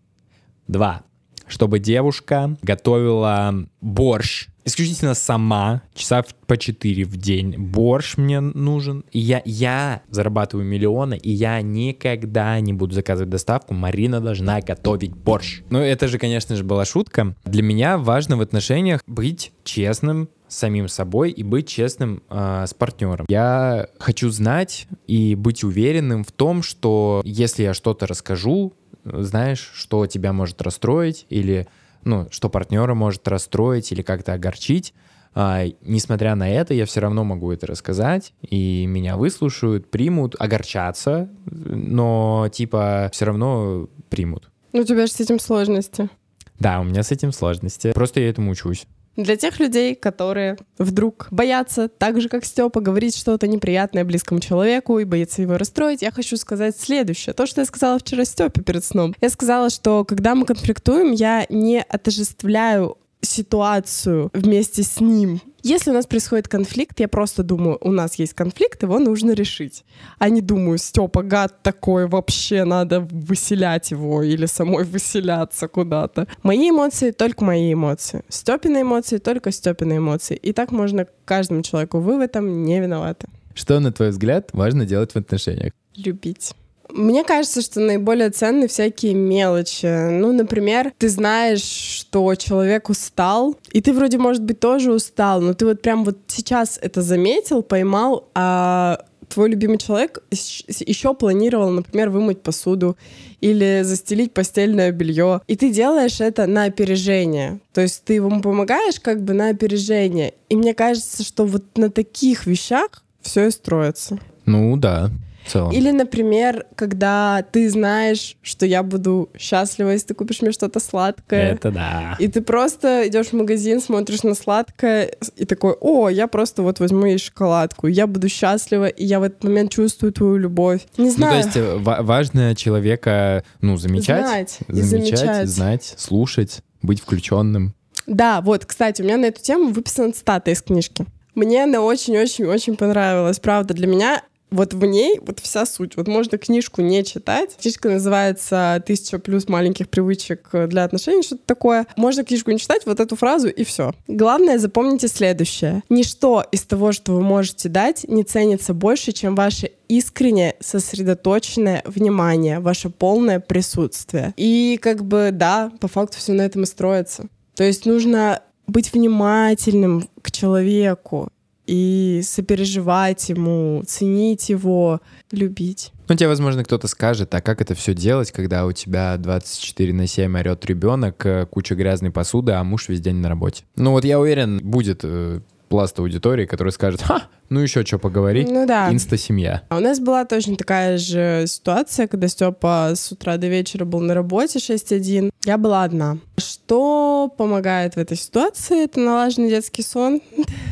Два. 0.68 1.04
Чтобы 1.48 1.80
девушка 1.80 2.58
готовила 2.62 3.68
борщ 3.82 4.48
исключительно 4.66 5.14
сама, 5.14 5.84
часа 5.94 6.26
по 6.48 6.58
4 6.58 7.06
в 7.06 7.18
день. 7.18 7.56
Борщ 7.58 8.18
мне 8.18 8.42
нужен. 8.42 9.06
И 9.12 9.20
я, 9.20 9.42
я 9.46 10.02
зарабатываю 10.10 10.66
миллионы, 10.66 11.18
и 11.18 11.32
я 11.32 11.62
никогда 11.62 12.60
не 12.60 12.74
буду 12.74 12.94
заказывать 12.96 13.30
доставку. 13.30 13.74
Марина 13.74 14.20
должна 14.20 14.60
готовить 14.62 15.14
борщ. 15.16 15.62
Ну, 15.70 15.80
это 15.80 16.08
же, 16.08 16.18
конечно 16.18 16.56
же, 16.56 16.64
была 16.64 16.86
шутка. 16.86 17.36
Для 17.46 17.64
меня 17.64 17.98
важно 17.98 18.38
в 18.38 18.42
отношениях 18.42 19.02
быть 19.08 19.54
честным, 19.64 20.30
самим 20.48 20.88
собой 20.88 21.32
и 21.32 21.44
быть 21.44 21.68
честным 21.68 22.24
э, 22.30 22.66
с 22.68 22.74
партнером. 22.74 23.26
Я 23.30 23.88
хочу 24.00 24.30
знать 24.30 24.88
и 25.08 25.36
быть 25.36 25.64
уверенным 25.64 26.24
в 26.24 26.32
том, 26.32 26.64
что 26.64 27.22
если 27.26 27.64
я 27.64 27.74
что-то 27.74 28.08
расскажу, 28.08 28.74
знаешь, 29.04 29.72
что 29.74 30.08
тебя 30.08 30.34
может 30.34 30.62
расстроить 30.62 31.26
или 31.30 31.68
ну, 32.06 32.28
что 32.32 32.50
партнера 32.50 32.94
может 32.94 33.28
расстроить 33.28 33.92
или 33.92 34.02
как-то 34.02 34.34
огорчить, 34.34 34.94
а, 35.38 35.66
несмотря 35.82 36.34
на 36.36 36.50
это, 36.50 36.74
я 36.74 36.86
все 36.86 37.02
равно 37.02 37.26
могу 37.26 37.52
это 37.52 37.68
рассказать, 37.68 38.34
и 38.42 38.86
меня 38.86 39.18
выслушают, 39.18 39.92
примут, 39.92 40.36
огорчаться, 40.40 41.30
но 41.46 42.48
типа 42.52 43.10
все 43.12 43.26
равно 43.26 43.90
примут. 44.10 44.50
Ну, 44.72 44.82
у 44.82 44.84
тебя 44.86 45.08
же 45.08 45.12
с 45.12 45.20
этим 45.20 45.40
сложности. 45.40 46.10
Да, 46.58 46.80
у 46.80 46.86
меня 46.86 47.04
с 47.04 47.12
этим 47.12 47.34
сложности. 47.34 47.92
Просто 47.92 48.22
я 48.22 48.30
этому 48.30 48.52
учусь. 48.52 48.88
Для 49.16 49.38
тех 49.38 49.60
людей, 49.60 49.96
которые 49.96 50.58
вдруг 50.78 51.28
боятся, 51.32 51.88
так 51.88 52.20
же 52.20 52.28
как 52.28 52.44
Степа, 52.44 52.82
говорить 52.82 53.16
что-то 53.16 53.48
неприятное 53.48 54.04
близкому 54.04 54.42
человеку 54.42 55.00
и 55.00 55.06
боится 55.06 55.42
его 55.42 55.58
расстроить, 55.58 56.02
я 56.02 56.12
хочу 56.12 56.36
сказать 56.38 56.78
следующее. 56.78 57.34
То, 57.34 57.46
что 57.46 57.62
я 57.62 57.66
сказала 57.66 57.98
вчера 57.98 58.26
Степе 58.26 58.62
перед 58.62 58.84
сном. 58.84 59.16
Я 59.22 59.30
сказала, 59.30 59.70
что 59.70 60.04
когда 60.04 60.36
мы 60.36 60.46
конфликтуем, 60.46 61.12
я 61.12 61.46
не 61.50 61.82
отождествляю 61.82 62.98
ситуацию 63.26 64.30
вместе 64.34 64.84
с 64.84 65.02
ним. 65.02 65.42
Если 65.64 65.90
у 65.90 65.94
нас 65.94 66.06
происходит 66.06 66.48
конфликт, 66.48 67.00
я 67.00 67.08
просто 67.08 67.42
думаю, 67.42 67.80
у 67.82 67.92
нас 67.92 68.16
есть 68.20 68.34
конфликт, 68.34 68.84
его 68.84 69.00
нужно 69.00 69.32
решить. 69.32 69.84
А 70.20 70.30
не 70.30 70.42
думаю, 70.42 70.78
Степа 70.78 71.24
гад 71.24 71.64
такой, 71.64 72.08
вообще 72.08 72.66
надо 72.66 73.00
выселять 73.00 73.90
его 73.90 74.22
или 74.22 74.46
самой 74.46 74.86
выселяться 74.86 75.68
куда-то. 75.68 76.28
Мои 76.44 76.70
эмоции— 76.70 77.12
только 77.18 77.44
мои 77.44 77.74
эмоции. 77.74 78.24
Степины 78.30 78.82
эмоции— 78.82 79.18
только 79.20 79.52
Степины 79.52 79.98
эмоции. 79.98 80.36
И 80.36 80.54
так 80.54 80.72
можно 80.72 81.08
каждому 81.26 81.64
человеку. 81.64 82.00
Вы 82.00 82.18
в 82.18 82.22
этом 82.22 82.64
не 82.64 82.80
виноваты. 82.80 83.28
Что, 83.56 83.80
на 83.80 83.92
твой 83.92 84.10
взгляд, 84.10 84.50
важно 84.54 84.86
делать 84.86 85.14
в 85.14 85.16
отношениях? 85.16 85.74
Любить. 85.96 86.54
Мне 86.90 87.24
кажется, 87.24 87.62
что 87.62 87.80
наиболее 87.80 88.30
ценны 88.30 88.68
всякие 88.68 89.14
мелочи. 89.14 90.10
Ну, 90.12 90.32
например, 90.32 90.94
ты 90.98 91.10
знаешь, 91.10 91.62
что 91.62 92.36
человек 92.36 92.90
устал, 92.90 93.58
и 93.72 93.82
ты 93.82 93.94
вроде, 93.94 94.18
может 94.18 94.44
быть, 94.44 94.60
тоже 94.60 94.94
устал, 94.94 95.42
но 95.42 95.54
ты 95.54 95.66
вот 95.66 95.82
прям 95.82 96.04
вот 96.04 96.18
сейчас 96.28 96.80
это 96.82 97.02
заметил, 97.02 97.64
поймал, 97.64 98.30
а 98.36 99.06
твой 99.28 99.50
любимый 99.50 99.78
человек 99.78 100.24
еще 100.32 101.14
планировал, 101.14 101.70
например, 101.70 102.10
вымыть 102.10 102.42
посуду 102.42 102.98
или 103.42 103.82
застелить 103.84 104.34
постельное 104.34 104.92
белье. 104.92 105.42
И 105.48 105.56
ты 105.56 105.72
делаешь 105.72 106.22
это 106.22 106.48
на 106.48 106.66
опережение. 106.66 107.60
То 107.74 107.82
есть 107.82 108.04
ты 108.04 108.14
ему 108.14 108.42
помогаешь 108.42 109.00
как 109.00 109.24
бы 109.24 109.34
на 109.34 109.50
опережение. 109.50 110.34
И 110.50 110.56
мне 110.56 110.74
кажется, 110.74 111.24
что 111.24 111.46
вот 111.46 111.64
на 111.78 111.90
таких 111.90 112.46
вещах 112.46 113.04
все 113.22 113.48
и 113.48 113.52
строится. 113.52 114.20
Ну 114.46 114.78
да, 114.78 115.10
в 115.46 115.52
целом. 115.52 115.72
Или, 115.72 115.92
например, 115.92 116.66
когда 116.76 117.46
ты 117.52 117.70
знаешь, 117.70 118.38
что 118.42 118.66
я 118.66 118.84
буду 118.84 119.30
счастлива, 119.38 119.92
если 119.92 120.08
ты 120.08 120.14
купишь 120.14 120.42
мне 120.42 120.52
что-то 120.52 120.80
сладкое. 120.80 121.54
Это 121.54 121.72
да. 121.72 122.16
И 122.20 122.28
ты 122.28 122.42
просто 122.42 123.08
идешь 123.08 123.28
в 123.28 123.34
магазин, 123.34 123.82
смотришь 123.82 124.24
на 124.24 124.36
сладкое 124.36 125.12
и 125.36 125.46
такой, 125.46 125.76
о, 125.80 126.10
я 126.10 126.28
просто 126.28 126.62
вот 126.62 126.80
возьму 126.80 127.06
ей 127.06 127.18
шоколадку, 127.18 127.88
я 127.88 128.08
буду 128.08 128.30
счастлива, 128.30 128.88
и 128.88 129.06
я 129.06 129.20
в 129.20 129.24
этот 129.24 129.44
момент 129.44 129.72
чувствую 129.72 130.12
твою 130.12 130.38
любовь. 130.38 130.82
Не 130.98 131.10
знаю. 131.10 131.36
Ну, 131.36 131.42
то 131.42 131.48
есть 131.48 131.58
э, 131.58 131.78
важно 132.04 132.56
человека, 132.56 133.44
ну, 133.62 133.78
замечать, 133.78 134.26
знать, 134.26 134.60
замечать, 134.68 135.20
замечать, 135.20 135.48
знать, 135.48 135.94
слушать, 135.98 136.60
быть 136.82 137.02
включенным. 137.02 137.76
Да, 138.08 138.42
вот, 138.42 138.66
кстати, 138.66 139.02
у 139.02 139.06
меня 139.06 139.18
на 139.18 139.26
эту 139.26 139.42
тему 139.42 139.72
выписана 139.72 140.12
цитата 140.12 140.52
из 140.52 140.62
книжки. 140.62 141.06
Мне 141.34 141.64
она 141.64 141.82
очень-очень-очень 141.82 142.78
понравилась. 142.78 143.40
Правда, 143.40 143.74
для 143.74 143.88
меня 143.88 144.22
вот 144.52 144.74
в 144.74 144.86
ней 144.86 145.20
вот 145.22 145.40
вся 145.40 145.66
суть. 145.66 145.98
Вот 145.98 146.08
можно 146.08 146.38
книжку 146.38 146.82
не 146.82 147.04
читать. 147.04 147.58
Книжка 147.62 147.90
называется 147.90 148.82
«Тысяча 148.86 149.20
плюс 149.20 149.48
маленьких 149.48 149.90
привычек 149.90 150.50
для 150.68 150.84
отношений», 150.84 151.24
что-то 151.24 151.44
такое. 151.46 151.88
Можно 151.96 152.24
книжку 152.24 152.52
не 152.52 152.60
читать, 152.60 152.86
вот 152.86 153.00
эту 153.00 153.16
фразу 153.16 153.50
и 153.50 153.64
все. 153.64 153.94
Главное, 154.08 154.58
запомните 154.58 155.08
следующее. 155.08 155.84
Ничто 155.90 156.46
из 156.52 156.64
того, 156.64 156.92
что 156.92 157.14
вы 157.14 157.22
можете 157.22 157.70
дать, 157.70 158.06
не 158.08 158.24
ценится 158.24 158.74
больше, 158.74 159.12
чем 159.12 159.36
ваше 159.36 159.72
искреннее, 159.88 160.56
сосредоточенное 160.60 161.84
внимание, 161.86 162.60
ваше 162.60 162.90
полное 162.90 163.40
присутствие. 163.40 164.34
И 164.38 164.80
как 164.82 165.04
бы, 165.04 165.30
да, 165.32 165.72
по 165.80 165.88
факту 165.88 166.18
все 166.18 166.34
на 166.34 166.42
этом 166.42 166.64
и 166.64 166.66
строится. 166.66 167.28
То 167.56 167.64
есть 167.64 167.86
нужно 167.86 168.42
быть 168.68 168.94
внимательным 168.94 170.10
к 170.22 170.32
человеку, 170.32 171.30
и 171.68 172.22
сопереживать 172.24 173.30
ему, 173.30 173.84
ценить 173.86 174.50
его, 174.50 175.02
любить. 175.32 175.92
Ну, 176.08 176.16
тебе, 176.16 176.28
возможно, 176.28 176.64
кто-то 176.64 176.88
скажет, 176.88 177.34
а 177.34 177.42
как 177.42 177.62
это 177.62 177.74
все 177.74 177.94
делать, 177.94 178.32
когда 178.32 178.66
у 178.66 178.72
тебя 178.72 179.18
24 179.18 179.94
на 179.94 180.08
7 180.08 180.38
орет 180.38 180.66
ребенок, 180.66 181.26
э, 181.26 181.46
куча 181.48 181.76
грязной 181.76 182.12
посуды, 182.12 182.52
а 182.52 182.64
муж 182.64 182.90
весь 182.90 183.02
день 183.02 183.16
на 183.16 183.30
работе? 183.30 183.64
Ну, 183.76 183.92
вот 183.92 184.06
я 184.06 184.20
уверен, 184.20 184.60
будет 184.60 185.02
э, 185.04 185.42
пласт 185.70 185.98
аудитории, 186.00 186.46
который 186.46 186.72
скажет, 186.72 187.02
ха, 187.02 187.24
ну 187.50 187.60
еще 187.60 187.86
что 187.86 188.00
поговорить, 188.00 188.50
ну, 188.50 188.66
да. 188.66 188.92
инста-семья. 188.92 189.64
А 189.70 189.78
у 189.78 189.80
нас 189.80 190.00
была 190.00 190.26
точно 190.26 190.56
такая 190.56 190.98
же 190.98 191.46
ситуация, 191.48 192.08
когда 192.08 192.28
Степа 192.28 192.92
с 192.96 193.12
утра 193.12 193.38
до 193.38 193.48
вечера 193.48 193.86
был 193.86 194.00
на 194.00 194.14
работе 194.14 194.60
6-1, 194.60 195.32
я 195.46 195.58
была 195.58 195.84
одна. 195.84 196.18
Что 196.38 197.32
помогает 197.38 197.96
в 197.96 197.98
этой 197.98 198.18
ситуации? 198.18 198.86
Это 198.86 199.00
налаженный 199.00 199.50
детский 199.50 199.84
сон. 199.84 200.22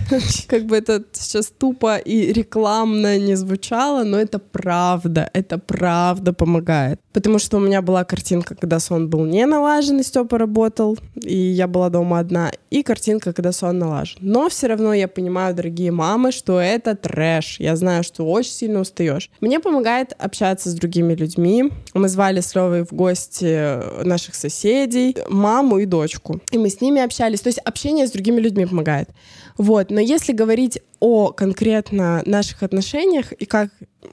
Как 0.47 0.65
бы 0.65 0.75
это 0.75 1.03
сейчас 1.13 1.47
тупо 1.47 1.97
и 1.97 2.33
рекламно 2.33 3.19
не 3.19 3.35
звучало, 3.35 4.03
но 4.03 4.19
это 4.19 4.39
правда, 4.39 5.29
это 5.33 5.59
правда 5.59 6.33
помогает. 6.33 6.99
Потому 7.13 7.37
что 7.37 7.57
у 7.57 7.59
меня 7.59 7.83
была 7.83 8.03
картинка, 8.03 8.55
когда 8.55 8.79
сон 8.79 9.09
был 9.09 9.25
не 9.25 9.45
налажен, 9.45 9.99
и 9.99 10.03
Степа 10.03 10.39
работал, 10.39 10.97
и 11.15 11.37
я 11.37 11.67
была 11.67 11.89
дома 11.89 12.19
одна, 12.19 12.51
и 12.71 12.81
картинка, 12.81 13.31
когда 13.33 13.51
сон 13.51 13.77
налажен. 13.77 14.17
Но 14.21 14.49
все 14.49 14.67
равно 14.67 14.93
я 14.93 15.07
понимаю, 15.07 15.53
дорогие 15.53 15.91
мамы, 15.91 16.31
что 16.31 16.62
это 16.63 16.95
трэш. 16.95 17.59
Я 17.59 17.75
знаю, 17.75 18.03
что 18.03 18.23
очень 18.23 18.51
сильно 18.51 18.79
устаешь. 18.79 19.29
Мне 19.41 19.59
помогает 19.59 20.13
общаться 20.17 20.69
с 20.69 20.73
другими 20.73 21.13
людьми. 21.13 21.71
Мы 21.93 22.09
звали 22.09 22.39
с 22.39 22.55
Левой 22.55 22.85
в 22.85 22.93
гости 22.93 24.03
наших 24.03 24.35
соседей, 24.35 25.15
маму 25.29 25.79
и 25.79 25.85
дочку. 25.85 26.41
И 26.51 26.57
мы 26.57 26.69
с 26.69 26.81
ними 26.81 27.01
общались. 27.01 27.41
То 27.41 27.47
есть 27.47 27.59
общение 27.59 28.07
с 28.07 28.11
другими 28.11 28.39
людьми 28.39 28.65
помогает. 28.65 29.09
Вот. 29.57 29.91
Но 29.91 29.99
если 29.99 30.33
говорить 30.33 30.79
о 30.99 31.31
конкретно 31.31 32.23
наших 32.25 32.63
отношениях 32.63 33.31
и 33.33 33.45
как 33.45 33.69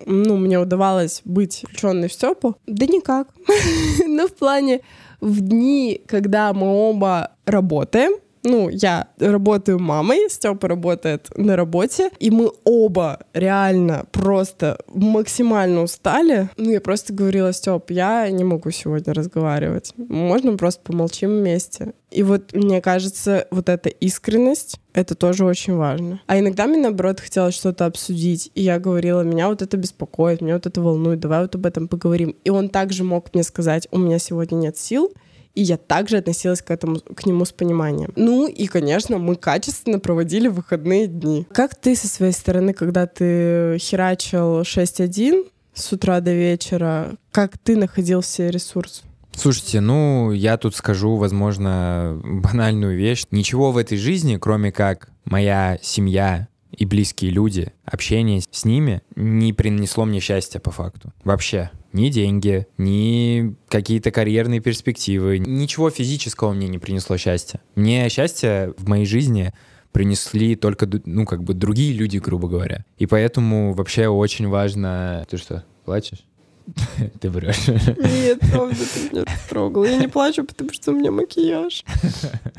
ну, 0.07 0.37
мне 0.37 0.59
удавалось 0.59 1.23
быть 1.25 1.64
включенной 1.66 2.09
в 2.09 2.12
Степу, 2.12 2.57
да 2.66 2.87
никак. 2.87 3.28
Ну, 4.07 4.28
в 4.28 4.35
плане 4.35 4.80
в 5.21 5.40
дни, 5.40 6.00
когда 6.07 6.52
мы 6.52 6.69
оба 6.69 7.33
работаем, 7.45 8.12
ну, 8.42 8.68
я 8.68 9.09
работаю 9.18 9.78
мамой, 9.78 10.28
Степа 10.30 10.68
работает 10.68 11.28
на 11.37 11.56
работе, 11.56 12.11
и 12.18 12.30
мы 12.30 12.50
оба 12.64 13.20
реально 13.35 14.06
просто 14.12 14.78
максимально 14.88 15.82
устали. 15.82 16.49
Ну, 16.56 16.70
я 16.70 16.80
просто 16.80 17.12
говорила, 17.12 17.52
Степ, 17.52 17.90
я 17.90 18.30
не 18.30 18.44
могу 18.44 18.70
сегодня 18.70 19.12
разговаривать. 19.12 19.92
Можно 19.97 20.56
просто 20.56 20.80
помолчим 20.82 21.30
вместе. 21.30 21.92
И 22.11 22.23
вот 22.23 22.52
мне 22.54 22.80
кажется, 22.80 23.47
вот 23.50 23.68
эта 23.68 23.88
искренность, 23.88 24.80
это 24.92 25.14
тоже 25.14 25.44
очень 25.44 25.75
важно. 25.75 26.20
А 26.26 26.38
иногда 26.38 26.66
мне, 26.66 26.78
наоборот, 26.78 27.20
хотелось 27.20 27.54
что-то 27.54 27.87
обсудить. 27.87 28.50
И 28.54 28.62
я 28.62 28.78
говорила, 28.80 29.20
меня 29.20 29.49
вот 29.49 29.62
это 29.62 29.76
беспокоит, 29.76 30.40
меня 30.40 30.54
вот 30.54 30.66
это 30.66 30.80
волнует, 30.80 31.20
давай 31.20 31.42
вот 31.42 31.54
об 31.54 31.66
этом 31.66 31.87
поговорим. 31.88 32.35
И 32.44 32.50
он 32.50 32.68
также 32.68 33.04
мог 33.04 33.32
мне 33.32 33.44
сказать, 33.44 33.87
у 33.92 33.99
меня 33.99 34.18
сегодня 34.18 34.56
нет 34.56 34.76
сил, 34.76 35.12
и 35.54 35.62
я 35.62 35.76
также 35.76 36.19
относилась 36.19 36.62
к 36.62 36.71
этому, 36.71 37.00
к 37.00 37.26
нему 37.26 37.45
с 37.45 37.52
пониманием. 37.52 38.12
Ну 38.16 38.47
и, 38.47 38.66
конечно, 38.66 39.19
мы 39.19 39.37
качественно 39.37 39.99
проводили 39.99 40.49
выходные 40.49 41.07
дни. 41.07 41.47
Как 41.52 41.75
ты 41.75 41.97
со 41.97 42.09
своей 42.09 42.33
стороны, 42.33 42.73
когда 42.73 43.07
ты 43.07 43.76
херачил 43.78 44.61
6.1 44.61 45.47
с 45.75 45.92
утра 45.92 46.21
до 46.21 46.33
вечера, 46.33 47.16
как 47.33 47.59
ты 47.59 47.76
находил 47.76 48.21
все 48.21 48.50
ресурсы? 48.50 49.02
Слушайте, 49.33 49.80
ну, 49.80 50.33
я 50.33 50.57
тут 50.57 50.75
скажу, 50.75 51.16
возможно, 51.16 52.21
банальную 52.25 52.97
вещь. 52.97 53.25
Ничего 53.30 53.73
в 53.73 53.76
этой 53.76 53.97
жизни, 53.97 54.37
кроме 54.37 54.73
как 54.73 55.11
моя 55.25 55.78
семья 55.83 56.49
и 56.77 56.85
близкие 56.85 57.31
люди, 57.31 57.73
общение 57.85 58.43
с 58.50 58.65
ними 58.65 59.03
не 59.17 59.53
принесло 59.53 60.05
мне 60.05 60.21
счастья 60.21 60.61
по 60.61 60.71
факту. 60.71 61.12
Вообще 61.25 61.71
ни 61.93 62.09
деньги, 62.09 62.67
ни 62.79 63.55
какие-то 63.69 64.11
карьерные 64.11 64.61
перспективы, 64.61 65.39
ничего 65.39 65.91
физического 65.91 66.53
мне 66.53 66.69
не 66.69 66.79
принесло 66.79 67.17
счастья. 67.17 67.61
Мне 67.75 68.09
счастье 68.09 68.75
в 68.79 68.89
моей 68.89 69.07
жизни 69.07 69.53
принесли 69.93 70.55
только, 70.55 70.89
ну, 71.05 71.27
как 71.27 71.43
бы 71.43 71.55
другие 71.55 71.93
люди, 71.93 72.19
грубо 72.19 72.49
говоря. 72.49 72.85
И 72.99 73.07
поэтому 73.07 73.75
вообще 73.75 74.07
очень 74.07 74.49
важно... 74.49 75.27
Ты 75.29 75.37
что, 75.37 75.65
плачешь? 75.85 76.25
Ты 77.21 77.31
врешь. 77.31 77.67
Нет, 77.67 78.41
правда, 78.53 78.77
ты 78.77 79.11
меня 79.11 79.25
трогал. 79.49 79.85
Я 79.85 79.97
не 79.97 80.09
плачу, 80.09 80.45
потому 80.45 80.73
что 80.73 80.93
у 80.93 80.95
меня 80.95 81.11
макияж. 81.11 81.85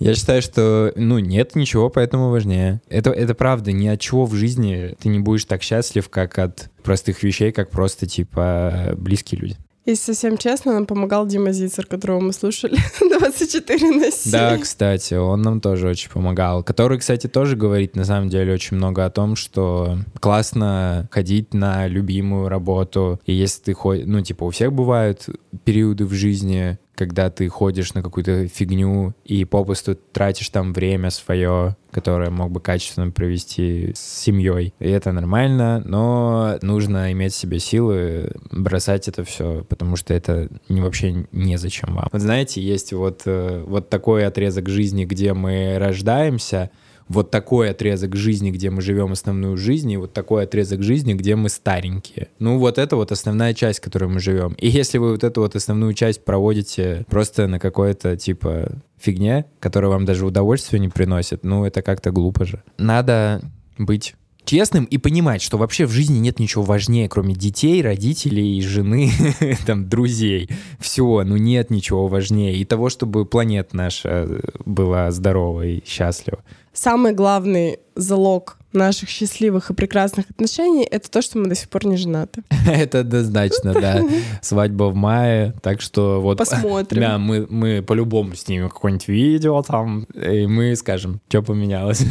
Я 0.00 0.14
считаю, 0.14 0.40
что, 0.40 0.92
ну, 0.96 1.18
нет 1.18 1.54
ничего, 1.54 1.90
поэтому 1.90 2.30
важнее. 2.30 2.80
Это, 2.88 3.10
это 3.10 3.34
правда, 3.34 3.70
ни 3.70 3.86
от 3.86 4.00
чего 4.00 4.24
в 4.24 4.34
жизни 4.34 4.96
ты 5.00 5.08
не 5.08 5.20
будешь 5.20 5.44
так 5.44 5.62
счастлив, 5.62 6.08
как 6.08 6.38
от 6.38 6.70
простых 6.82 7.22
вещей, 7.22 7.52
как 7.52 7.70
просто, 7.70 8.06
типа, 8.06 8.94
близкие 8.96 9.40
люди. 9.40 9.56
Если 9.86 10.12
совсем 10.12 10.36
честно, 10.36 10.74
нам 10.74 10.86
помогал 10.86 11.26
Дима 11.26 11.52
Зицер, 11.52 11.86
которого 11.86 12.20
мы 12.20 12.32
слушали 12.32 12.76
24 13.00 13.90
на 13.90 14.10
7. 14.10 14.32
Да, 14.32 14.58
кстати, 14.58 15.14
он 15.14 15.42
нам 15.42 15.60
тоже 15.60 15.88
очень 15.88 16.10
помогал. 16.10 16.62
Который, 16.62 16.98
кстати, 16.98 17.26
тоже 17.26 17.56
говорит, 17.56 17.96
на 17.96 18.04
самом 18.04 18.28
деле, 18.28 18.52
очень 18.52 18.76
много 18.76 19.04
о 19.04 19.10
том, 19.10 19.36
что 19.36 19.98
классно 20.20 21.08
ходить 21.10 21.54
на 21.54 21.86
любимую 21.86 22.48
работу. 22.48 23.20
И 23.24 23.32
если 23.32 23.62
ты 23.62 23.72
ходишь... 23.72 24.04
Ну, 24.06 24.20
типа, 24.20 24.44
у 24.44 24.50
всех 24.50 24.72
бывают 24.72 25.28
периоды 25.64 26.04
в 26.04 26.12
жизни, 26.12 26.78
когда 27.00 27.30
ты 27.30 27.48
ходишь 27.48 27.94
на 27.94 28.02
какую-то 28.02 28.46
фигню 28.46 29.14
и 29.24 29.46
попусту 29.46 29.94
тратишь 29.94 30.50
там 30.50 30.74
время 30.74 31.08
свое, 31.08 31.74
которое 31.90 32.28
мог 32.28 32.50
бы 32.50 32.60
качественно 32.60 33.10
провести 33.10 33.94
с 33.94 34.00
семьей. 34.00 34.74
И 34.80 34.90
это 34.90 35.10
нормально, 35.10 35.82
но 35.86 36.58
нужно 36.60 37.10
иметь 37.12 37.32
в 37.32 37.36
себе 37.38 37.58
силы 37.58 38.32
бросать 38.50 39.08
это 39.08 39.24
все, 39.24 39.64
потому 39.66 39.96
что 39.96 40.12
это 40.12 40.50
не, 40.68 40.82
вообще 40.82 41.24
незачем 41.32 41.94
вам. 41.94 42.10
Вот 42.12 42.20
знаете, 42.20 42.60
есть 42.60 42.92
вот, 42.92 43.22
э, 43.24 43.64
вот 43.66 43.88
такой 43.88 44.26
отрезок 44.26 44.68
жизни, 44.68 45.06
где 45.06 45.32
мы 45.32 45.78
рождаемся, 45.78 46.70
вот 47.10 47.32
такой 47.32 47.70
отрезок 47.70 48.14
жизни, 48.14 48.52
где 48.52 48.70
мы 48.70 48.82
живем 48.82 49.10
основную 49.10 49.56
жизнь, 49.56 49.90
и 49.90 49.96
вот 49.96 50.12
такой 50.12 50.44
отрезок 50.44 50.84
жизни, 50.84 51.12
где 51.14 51.34
мы 51.34 51.48
старенькие. 51.48 52.28
Ну, 52.38 52.56
вот 52.58 52.78
это 52.78 52.94
вот 52.94 53.10
основная 53.10 53.52
часть, 53.52 53.80
в 53.80 53.82
которой 53.82 54.08
мы 54.08 54.20
живем. 54.20 54.52
И 54.52 54.68
если 54.68 54.98
вы 54.98 55.10
вот 55.10 55.24
эту 55.24 55.40
вот 55.40 55.56
основную 55.56 55.92
часть 55.94 56.24
проводите 56.24 57.04
просто 57.10 57.48
на 57.48 57.58
какое-то, 57.58 58.16
типа, 58.16 58.70
фигне, 58.96 59.46
которая 59.58 59.90
вам 59.90 60.04
даже 60.04 60.24
удовольствие 60.24 60.78
не 60.78 60.88
приносит, 60.88 61.42
ну, 61.42 61.64
это 61.64 61.82
как-то 61.82 62.12
глупо 62.12 62.44
же. 62.44 62.62
Надо 62.78 63.42
быть 63.76 64.14
честным 64.44 64.84
и 64.84 64.96
понимать, 64.96 65.42
что 65.42 65.58
вообще 65.58 65.86
в 65.86 65.90
жизни 65.90 66.18
нет 66.18 66.38
ничего 66.38 66.62
важнее, 66.62 67.08
кроме 67.08 67.34
детей, 67.34 67.82
родителей, 67.82 68.62
жены, 68.62 69.10
там, 69.66 69.88
друзей. 69.88 70.48
Все, 70.78 71.24
ну 71.24 71.36
нет 71.36 71.70
ничего 71.70 72.06
важнее. 72.06 72.54
И 72.56 72.64
того, 72.64 72.88
чтобы 72.88 73.26
планета 73.26 73.76
наша 73.76 74.42
была 74.64 75.10
здорова 75.10 75.66
и 75.66 75.82
счастлива 75.84 76.38
самый 76.80 77.12
главный 77.12 77.78
залог 77.94 78.56
наших 78.72 79.08
счастливых 79.08 79.70
и 79.70 79.74
прекрасных 79.74 80.30
отношений— 80.30 80.84
это 80.90 81.10
то, 81.10 81.22
что 81.22 81.38
мы 81.38 81.48
до 81.48 81.54
сих 81.54 81.68
пор 81.68 81.86
не 81.86 81.96
женаты. 81.96 82.42
Это 82.66 83.00
однозначно, 83.00 83.74
да. 83.74 84.02
Свадьба 84.42 84.84
в 84.84 84.94
мае, 84.94 85.54
так 85.62 85.80
что 85.80 86.20
вот... 86.20 86.38
Посмотрим. 86.38 87.00
Да, 87.10 87.18
мы, 87.18 87.46
мы 87.48 87.82
по-любому 87.82 88.34
снимем 88.34 88.68
какое-нибудь 88.68 89.08
видео 89.08 89.62
там, 89.62 90.02
и 90.14 90.46
мы 90.46 90.76
скажем, 90.76 91.20
что 91.28 91.42
поменялось. 91.42 92.04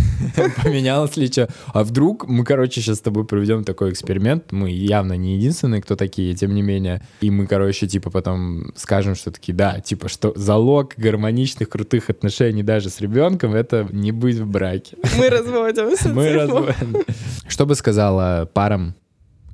Поменялось 0.64 1.16
ли 1.16 1.28
что. 1.28 1.48
А 1.68 1.84
вдруг 1.84 2.28
мы, 2.28 2.44
короче, 2.44 2.82
сейчас 2.82 2.98
с 2.98 3.02
тобой 3.02 3.26
проведем 3.26 3.64
такой 3.64 3.92
эксперимент, 3.92 4.52
мы 4.52 4.72
явно 4.72 5.14
не 5.14 5.36
единственные, 5.36 5.82
кто 5.82 5.96
такие, 5.96 6.34
тем 6.34 6.56
не 6.56 6.62
менее, 6.62 7.02
и 7.22 7.30
мы, 7.30 7.46
короче, 7.46 7.88
типа 7.88 8.10
потом 8.10 8.72
скажем, 8.76 9.16
что 9.16 9.32
такие, 9.32 9.54
да, 9.54 9.80
типа, 9.80 10.10
что 10.10 10.34
залог 10.36 10.94
гармоничных, 10.98 11.70
крутых 11.70 12.10
отношений 12.10 12.64
даже 12.64 12.90
с 12.90 13.00
ребенком— 13.00 13.54
это 13.54 13.88
не 13.92 14.12
быть 14.12 14.38
в 14.38 14.48
браке. 14.48 14.59
Мы 15.18 15.30
разводимся. 15.30 16.10
Мы 16.10 16.34
разводимся 16.34 17.06
что 17.60 17.66
бы 17.66 17.76
сказала 17.76 18.50
парам, 18.54 18.96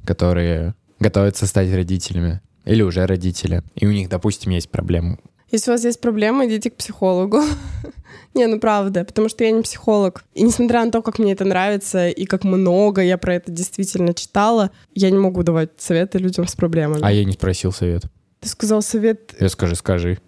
которые 0.06 0.76
готовятся 1.00 1.48
стать 1.48 1.74
родителями 1.74 2.40
или 2.64 2.84
уже 2.84 3.08
родители, 3.08 3.64
и 3.74 3.88
у 3.88 3.92
них, 3.92 4.10
допустим, 4.10 4.52
есть 4.52 4.70
проблемы? 4.70 5.18
Если 5.50 5.72
у 5.72 5.74
вас 5.74 5.84
есть 5.84 6.02
проблемы, 6.02 6.46
идите 6.46 6.70
к 6.70 6.76
психологу. 6.76 7.42
Не, 8.36 8.46
ну 8.46 8.60
правда, 8.60 9.06
потому 9.06 9.28
что 9.28 9.44
я 9.44 9.52
не 9.52 9.62
психолог. 9.62 10.24
И 10.36 10.44
несмотря 10.44 10.86
на 10.86 10.92
то, 10.92 11.02
как 11.02 11.18
мне 11.18 11.32
это 11.32 11.46
нравится 11.46 12.10
и 12.10 12.26
как 12.26 12.44
много 12.44 13.02
я 13.02 13.18
про 13.18 13.36
это 13.36 13.52
действительно 13.52 14.14
читала, 14.14 14.70
я 14.94 15.10
не 15.10 15.18
могу 15.18 15.42
давать 15.42 15.70
советы 15.78 16.20
людям 16.20 16.48
с 16.48 16.56
проблемами. 16.56 17.00
А 17.02 17.12
я 17.12 17.26
не 17.26 17.32
спросил 17.32 17.72
совет. 17.72 18.04
Ты 18.42 18.50
сказал 18.50 18.82
совет... 18.84 19.34
Я 19.40 19.50
скажи, 19.50 19.76
скажи. 19.76 20.20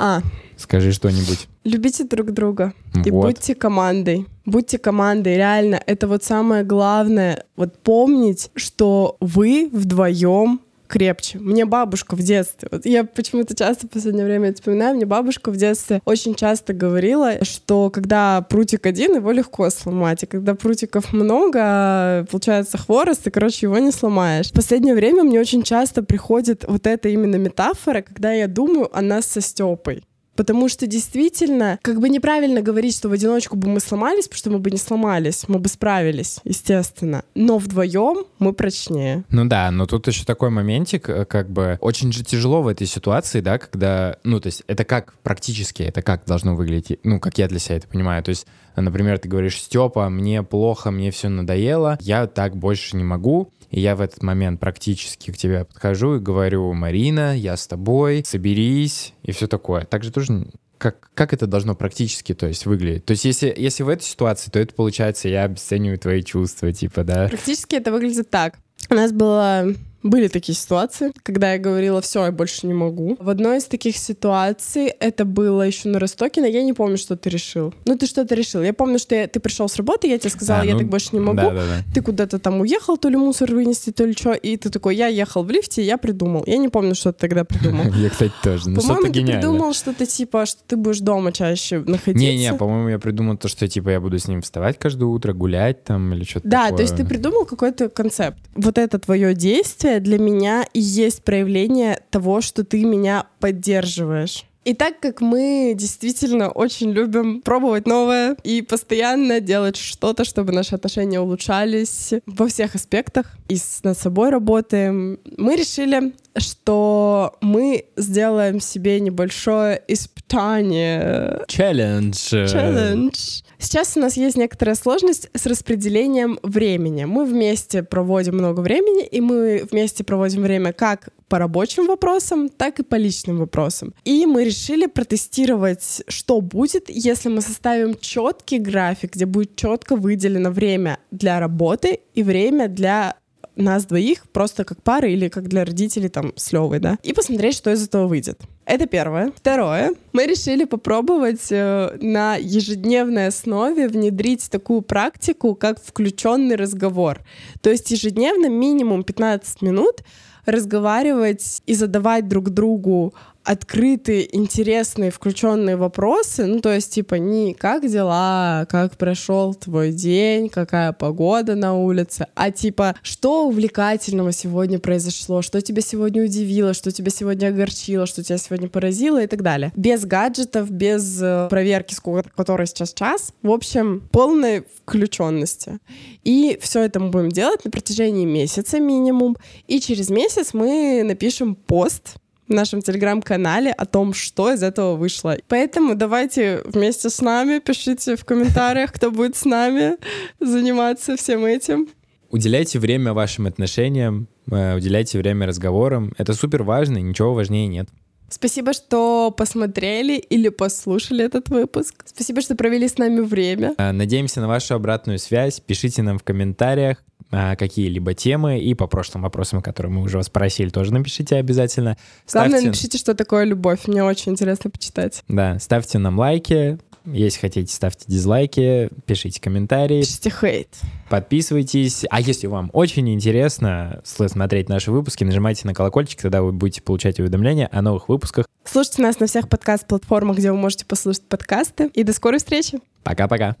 А. 0.00 0.22
Скажи 0.56 0.92
что-нибудь. 0.92 1.46
Любите 1.64 2.04
друг 2.04 2.32
друга 2.32 2.72
вот. 2.94 3.06
и 3.06 3.10
будьте 3.10 3.54
командой. 3.54 4.26
Будьте 4.46 4.78
командой, 4.78 5.36
реально. 5.36 5.80
Это 5.86 6.08
вот 6.08 6.24
самое 6.24 6.64
главное. 6.64 7.44
Вот 7.56 7.78
помнить, 7.78 8.50
что 8.56 9.16
вы 9.20 9.68
вдвоем 9.72 10.60
крепче. 10.90 11.38
Мне 11.38 11.64
бабушка 11.64 12.16
в 12.16 12.20
детстве, 12.20 12.68
вот 12.70 12.84
я 12.84 13.04
почему-то 13.04 13.54
часто 13.54 13.86
в 13.86 13.90
последнее 13.90 14.24
время 14.26 14.48
это 14.48 14.56
вспоминаю, 14.56 14.96
мне 14.96 15.06
бабушка 15.06 15.50
в 15.50 15.56
детстве 15.56 16.02
очень 16.04 16.34
часто 16.34 16.72
говорила, 16.72 17.44
что 17.44 17.90
когда 17.90 18.42
прутик 18.42 18.86
один, 18.86 19.14
его 19.14 19.30
легко 19.30 19.70
сломать, 19.70 20.24
и 20.24 20.26
когда 20.26 20.54
прутиков 20.54 21.12
много, 21.12 22.26
получается 22.30 22.76
хворост, 22.76 23.26
и, 23.26 23.30
короче, 23.30 23.66
его 23.66 23.78
не 23.78 23.92
сломаешь. 23.92 24.50
В 24.50 24.52
последнее 24.52 24.94
время 24.94 25.22
мне 25.22 25.38
очень 25.38 25.62
часто 25.62 26.02
приходит 26.02 26.64
вот 26.66 26.86
эта 26.86 27.08
именно 27.08 27.36
метафора, 27.36 28.02
когда 28.02 28.32
я 28.32 28.48
думаю 28.48 28.88
о 28.96 29.00
нас 29.00 29.26
со 29.26 29.40
Степой. 29.40 30.02
Потому 30.40 30.70
что 30.70 30.86
действительно, 30.86 31.78
как 31.82 32.00
бы 32.00 32.08
неправильно 32.08 32.62
говорить, 32.62 32.96
что 32.96 33.10
в 33.10 33.12
одиночку 33.12 33.58
бы 33.58 33.68
мы 33.68 33.78
сломались, 33.78 34.24
потому 34.24 34.38
что 34.38 34.50
мы 34.52 34.58
бы 34.58 34.70
не 34.70 34.78
сломались, 34.78 35.44
мы 35.48 35.58
бы 35.58 35.68
справились, 35.68 36.38
естественно. 36.44 37.24
Но 37.34 37.58
вдвоем 37.58 38.24
мы 38.38 38.54
прочнее. 38.54 39.24
Ну 39.28 39.44
да, 39.44 39.70
но 39.70 39.84
тут 39.84 40.06
еще 40.06 40.24
такой 40.24 40.48
моментик, 40.48 41.10
э, 41.10 41.26
как 41.26 41.50
бы 41.50 41.76
очень 41.82 42.10
же 42.10 42.24
тяжело 42.24 42.62
в 42.62 42.68
этой 42.68 42.86
ситуации, 42.86 43.42
да, 43.42 43.58
когда, 43.58 44.16
ну 44.24 44.40
то 44.40 44.46
есть 44.46 44.62
это 44.66 44.86
как 44.86 45.12
практически, 45.22 45.82
это 45.82 46.00
как 46.00 46.24
должно 46.24 46.56
выглядеть, 46.56 47.00
ну 47.04 47.20
как 47.20 47.36
я 47.36 47.46
для 47.46 47.58
себя 47.58 47.76
это 47.76 47.88
понимаю, 47.88 48.22
то 48.24 48.30
есть 48.30 48.46
например, 48.76 49.18
ты 49.18 49.28
говоришь, 49.28 49.60
Степа, 49.60 50.08
мне 50.08 50.42
плохо, 50.42 50.90
мне 50.90 51.10
все 51.10 51.28
надоело, 51.28 51.98
я 52.00 52.26
так 52.26 52.56
больше 52.56 52.96
не 52.96 53.04
могу, 53.04 53.52
и 53.70 53.80
я 53.80 53.96
в 53.96 54.00
этот 54.00 54.22
момент 54.22 54.60
практически 54.60 55.30
к 55.30 55.36
тебе 55.36 55.64
подхожу 55.64 56.16
и 56.16 56.20
говорю, 56.20 56.72
Марина, 56.72 57.36
я 57.36 57.56
с 57.56 57.66
тобой, 57.66 58.22
соберись 58.26 59.14
и 59.22 59.32
все 59.32 59.46
такое. 59.46 59.84
Также 59.84 60.10
тоже 60.10 60.46
как, 60.78 61.10
как 61.14 61.34
это 61.34 61.46
должно 61.46 61.74
практически, 61.74 62.34
то 62.34 62.46
есть, 62.46 62.64
выглядеть? 62.64 63.04
То 63.04 63.12
есть, 63.12 63.24
если, 63.26 63.52
если 63.54 63.82
в 63.82 63.88
этой 63.88 64.04
ситуации, 64.04 64.50
то 64.50 64.58
это 64.58 64.74
получается, 64.74 65.28
я 65.28 65.44
обесцениваю 65.44 65.98
твои 65.98 66.22
чувства, 66.22 66.72
типа, 66.72 67.04
да? 67.04 67.28
Практически 67.28 67.76
это 67.76 67.92
выглядит 67.92 68.30
так. 68.30 68.58
У 68.88 68.94
нас 68.94 69.12
было 69.12 69.66
были 70.02 70.28
такие 70.28 70.56
ситуации, 70.56 71.12
когда 71.22 71.52
я 71.52 71.58
говорила, 71.58 72.00
все, 72.00 72.24
я 72.24 72.32
больше 72.32 72.66
не 72.66 72.74
могу. 72.74 73.16
В 73.20 73.28
одной 73.28 73.58
из 73.58 73.64
таких 73.64 73.96
ситуаций, 73.96 74.86
это 74.86 75.24
было 75.24 75.62
еще 75.62 75.88
на 75.88 75.98
Ростокино, 75.98 76.46
я 76.46 76.62
не 76.62 76.72
помню, 76.72 76.96
что 76.96 77.16
ты 77.16 77.30
решил. 77.30 77.74
Ну, 77.84 77.96
ты 77.96 78.06
что-то 78.06 78.34
решил. 78.34 78.62
Я 78.62 78.72
помню, 78.72 78.98
что 78.98 79.14
я, 79.14 79.26
ты 79.26 79.40
пришел 79.40 79.68
с 79.68 79.76
работы, 79.76 80.08
я 80.08 80.18
тебе 80.18 80.30
сказала, 80.30 80.62
а, 80.62 80.64
я 80.64 80.72
ну, 80.72 80.80
так 80.80 80.88
больше 80.88 81.08
не 81.12 81.20
могу. 81.20 81.36
Да, 81.36 81.50
да, 81.50 81.62
да. 81.66 81.84
Ты 81.94 82.02
куда-то 82.02 82.38
там 82.38 82.60
уехал, 82.60 82.96
то 82.96 83.08
ли 83.08 83.16
мусор 83.16 83.52
вынести, 83.52 83.90
то 83.90 84.04
ли 84.04 84.12
что, 84.12 84.32
и 84.32 84.56
ты 84.56 84.70
такой, 84.70 84.96
я 84.96 85.08
ехал 85.08 85.44
в 85.44 85.50
лифте, 85.50 85.82
я 85.82 85.98
придумал. 85.98 86.44
Я 86.46 86.56
не 86.56 86.68
помню, 86.68 86.94
что 86.94 87.12
ты 87.12 87.20
тогда 87.20 87.44
придумал. 87.44 87.92
Я, 88.00 88.08
кстати, 88.08 88.32
тоже. 88.42 88.70
Ну, 88.70 88.80
по-моему, 88.80 89.12
ты 89.12 89.24
придумал 89.24 89.72
что-то 89.74 90.06
типа, 90.06 90.46
что 90.46 90.60
ты 90.66 90.76
будешь 90.76 91.00
дома 91.00 91.32
чаще 91.32 91.80
находиться. 91.80 92.12
Не-не, 92.12 92.54
по-моему, 92.54 92.88
я 92.88 92.98
придумал 92.98 93.36
то, 93.36 93.48
что 93.48 93.68
типа 93.68 93.90
я 93.90 94.00
буду 94.00 94.18
с 94.18 94.28
ним 94.28 94.42
вставать 94.42 94.78
каждое 94.78 95.06
утро, 95.06 95.32
гулять 95.32 95.84
там 95.84 96.14
или 96.14 96.24
что-то 96.24 96.48
Да, 96.48 96.70
то 96.70 96.82
есть 96.82 96.96
ты 96.96 97.04
придумал 97.04 97.44
какой-то 97.44 97.88
концепт. 97.88 98.38
Вот 98.54 98.78
это 98.78 98.98
твое 98.98 99.34
действие 99.34 99.89
для 99.98 100.18
меня 100.18 100.64
и 100.72 100.80
есть 100.80 101.24
проявление 101.24 102.00
того, 102.10 102.40
что 102.40 102.64
ты 102.64 102.84
меня 102.84 103.26
поддерживаешь. 103.40 104.44
И 104.64 104.74
так 104.74 105.00
как 105.00 105.22
мы 105.22 105.72
действительно 105.74 106.50
очень 106.50 106.90
любим 106.90 107.40
пробовать 107.40 107.86
новое 107.86 108.36
и 108.44 108.60
постоянно 108.60 109.40
делать 109.40 109.76
что-то, 109.76 110.24
чтобы 110.24 110.52
наши 110.52 110.74
отношения 110.74 111.18
улучшались 111.18 112.12
во 112.26 112.46
всех 112.46 112.74
аспектах, 112.74 113.26
и 113.48 113.56
с, 113.56 113.80
над 113.82 113.98
собой 113.98 114.28
работаем, 114.28 115.18
мы 115.38 115.56
решили, 115.56 116.12
что 116.36 117.36
мы 117.40 117.86
сделаем 117.96 118.60
себе 118.60 119.00
небольшое 119.00 119.82
испытание. 119.88 121.44
Челлендж. 121.48 122.16
Челлендж. 122.30 123.42
Сейчас 123.58 123.96
у 123.96 124.00
нас 124.00 124.16
есть 124.16 124.36
некоторая 124.36 124.74
сложность 124.74 125.28
с 125.34 125.46
распределением 125.46 126.38
времени. 126.42 127.04
Мы 127.04 127.24
вместе 127.26 127.82
проводим 127.82 128.34
много 128.34 128.60
времени, 128.60 129.04
и 129.06 129.20
мы 129.20 129.66
вместе 129.70 130.02
проводим 130.02 130.42
время 130.42 130.72
как 130.72 131.10
по 131.28 131.38
рабочим 131.38 131.86
вопросам, 131.86 132.48
так 132.48 132.80
и 132.80 132.82
по 132.82 132.96
личным 132.96 133.38
вопросам. 133.38 133.94
И 134.04 134.26
мы 134.26 134.44
решили 134.44 134.86
протестировать, 134.86 136.02
что 136.08 136.40
будет, 136.40 136.88
если 136.88 137.28
мы 137.28 137.40
составим 137.40 137.96
четкий 138.00 138.58
график, 138.58 139.14
где 139.14 139.26
будет 139.26 139.56
четко 139.56 139.94
выделено 139.94 140.50
время 140.50 140.98
для 141.10 141.38
работы 141.38 142.00
и 142.14 142.22
время 142.22 142.68
для 142.68 143.16
нас 143.56 143.84
двоих 143.86 144.28
просто 144.28 144.64
как 144.64 144.82
пары 144.82 145.12
или 145.12 145.28
как 145.28 145.48
для 145.48 145.64
родителей 145.64 146.08
там 146.08 146.32
с 146.36 146.52
Левой, 146.52 146.78
да, 146.78 146.98
и 147.02 147.12
посмотреть, 147.12 147.54
что 147.54 147.70
из 147.70 147.86
этого 147.86 148.06
выйдет. 148.06 148.40
Это 148.64 148.86
первое. 148.86 149.32
Второе. 149.34 149.94
Мы 150.12 150.26
решили 150.26 150.64
попробовать 150.64 151.50
э, 151.50 151.96
на 152.00 152.36
ежедневной 152.36 153.26
основе 153.26 153.88
внедрить 153.88 154.48
такую 154.50 154.82
практику, 154.82 155.54
как 155.54 155.82
включенный 155.82 156.56
разговор. 156.56 157.20
То 157.62 157.70
есть 157.70 157.90
ежедневно 157.90 158.48
минимум 158.48 159.02
15 159.02 159.62
минут 159.62 160.04
разговаривать 160.46 161.62
и 161.66 161.74
задавать 161.74 162.28
друг 162.28 162.50
другу 162.50 163.14
открытые, 163.44 164.34
интересные, 164.36 165.10
включенные 165.10 165.76
вопросы. 165.76 166.46
Ну, 166.46 166.60
то 166.60 166.72
есть, 166.72 166.92
типа, 166.92 167.16
не 167.16 167.54
как 167.54 167.88
дела, 167.88 168.66
как 168.68 168.96
прошел 168.96 169.54
твой 169.54 169.92
день, 169.92 170.48
какая 170.48 170.92
погода 170.92 171.54
на 171.54 171.74
улице, 171.74 172.26
а 172.34 172.50
типа, 172.50 172.96
что 173.02 173.46
увлекательного 173.46 174.32
сегодня 174.32 174.78
произошло, 174.78 175.42
что 175.42 175.60
тебя 175.60 175.82
сегодня 175.82 176.24
удивило, 176.24 176.74
что 176.74 176.92
тебя 176.92 177.10
сегодня 177.10 177.48
огорчило, 177.48 178.06
что 178.06 178.22
тебя 178.22 178.38
сегодня 178.38 178.68
поразило 178.68 179.22
и 179.22 179.26
так 179.26 179.42
далее. 179.42 179.72
Без 179.74 180.04
гаджетов, 180.04 180.70
без 180.70 181.20
э, 181.22 181.48
проверки, 181.48 181.94
сколько, 181.94 182.30
которой 182.30 182.66
сейчас 182.66 182.92
час. 182.92 183.32
В 183.42 183.50
общем, 183.50 184.08
полной 184.12 184.64
включенности. 184.84 185.78
И 186.24 186.58
все 186.60 186.82
это 186.82 187.00
мы 187.00 187.10
будем 187.10 187.30
делать 187.30 187.64
на 187.64 187.70
протяжении 187.70 188.26
месяца 188.26 188.80
минимум. 188.80 189.36
И 189.66 189.80
через 189.80 190.10
месяц 190.10 190.52
мы 190.52 191.02
напишем 191.04 191.54
пост 191.54 192.19
в 192.50 192.52
нашем 192.52 192.82
телеграм-канале 192.82 193.70
о 193.70 193.86
том, 193.86 194.12
что 194.12 194.52
из 194.52 194.62
этого 194.62 194.96
вышло. 194.96 195.38
Поэтому 195.48 195.94
давайте 195.94 196.62
вместе 196.64 197.08
с 197.08 197.20
нами, 197.20 197.60
пишите 197.60 198.16
в 198.16 198.24
комментариях, 198.24 198.92
кто 198.92 199.10
будет 199.12 199.36
с 199.36 199.44
нами 199.44 199.96
заниматься 200.40 201.16
всем 201.16 201.44
этим. 201.44 201.88
Уделяйте 202.28 202.78
время 202.78 203.12
вашим 203.12 203.46
отношениям, 203.46 204.28
э, 204.50 204.76
уделяйте 204.76 205.18
время 205.18 205.46
разговорам. 205.46 206.12
Это 206.18 206.34
супер 206.34 206.64
важно, 206.64 206.98
ничего 206.98 207.34
важнее 207.34 207.68
нет. 207.68 207.88
Спасибо, 208.28 208.72
что 208.72 209.32
посмотрели 209.36 210.16
или 210.16 210.48
послушали 210.48 211.24
этот 211.24 211.48
выпуск. 211.48 212.04
Спасибо, 212.04 212.40
что 212.40 212.54
провели 212.54 212.86
с 212.86 212.98
нами 212.98 213.20
время. 213.20 213.74
Э, 213.78 213.92
надеемся 213.92 214.40
на 214.40 214.48
вашу 214.48 214.74
обратную 214.74 215.18
связь. 215.18 215.60
Пишите 215.60 216.02
нам 216.02 216.18
в 216.18 216.24
комментариях 216.24 217.02
какие-либо 217.30 218.14
темы 218.14 218.58
и 218.58 218.74
по 218.74 218.86
прошлым 218.86 219.22
вопросам, 219.22 219.62
которые 219.62 219.92
мы 219.92 220.02
уже 220.02 220.16
вас 220.16 220.28
просили, 220.28 220.68
тоже 220.70 220.92
напишите 220.92 221.36
обязательно. 221.36 221.96
Ставьте... 222.26 222.50
Главное, 222.50 222.70
напишите, 222.70 222.98
что 222.98 223.14
такое 223.14 223.44
любовь. 223.44 223.86
Мне 223.86 224.04
очень 224.04 224.32
интересно 224.32 224.70
почитать. 224.70 225.22
Да, 225.28 225.58
ставьте 225.58 225.98
нам 225.98 226.18
лайки, 226.18 226.78
если 227.06 227.40
хотите, 227.40 227.72
ставьте 227.72 228.04
дизлайки, 228.06 228.90
пишите 229.06 229.40
комментарии. 229.40 230.00
Пишите 230.00 230.30
хейт. 230.30 230.68
Подписывайтесь. 231.08 232.04
А 232.10 232.20
если 232.20 232.46
вам 232.46 232.70
очень 232.72 233.08
интересно 233.12 234.02
смотреть 234.04 234.68
наши 234.68 234.92
выпуски, 234.92 235.24
нажимайте 235.24 235.66
на 235.66 235.74
колокольчик, 235.74 236.20
тогда 236.20 236.42
вы 236.42 236.52
будете 236.52 236.82
получать 236.82 237.18
уведомления 237.18 237.68
о 237.72 237.80
новых 237.80 238.08
выпусках. 238.08 238.46
Слушайте 238.64 239.02
нас 239.02 239.18
на 239.18 239.26
всех 239.26 239.48
подкаст-платформах, 239.48 240.36
где 240.36 240.52
вы 240.52 240.58
можете 240.58 240.84
послушать 240.84 241.24
подкасты. 241.24 241.86
И 241.94 242.02
до 242.02 242.12
скорой 242.12 242.38
встречи. 242.38 242.80
Пока-пока. 243.02 243.56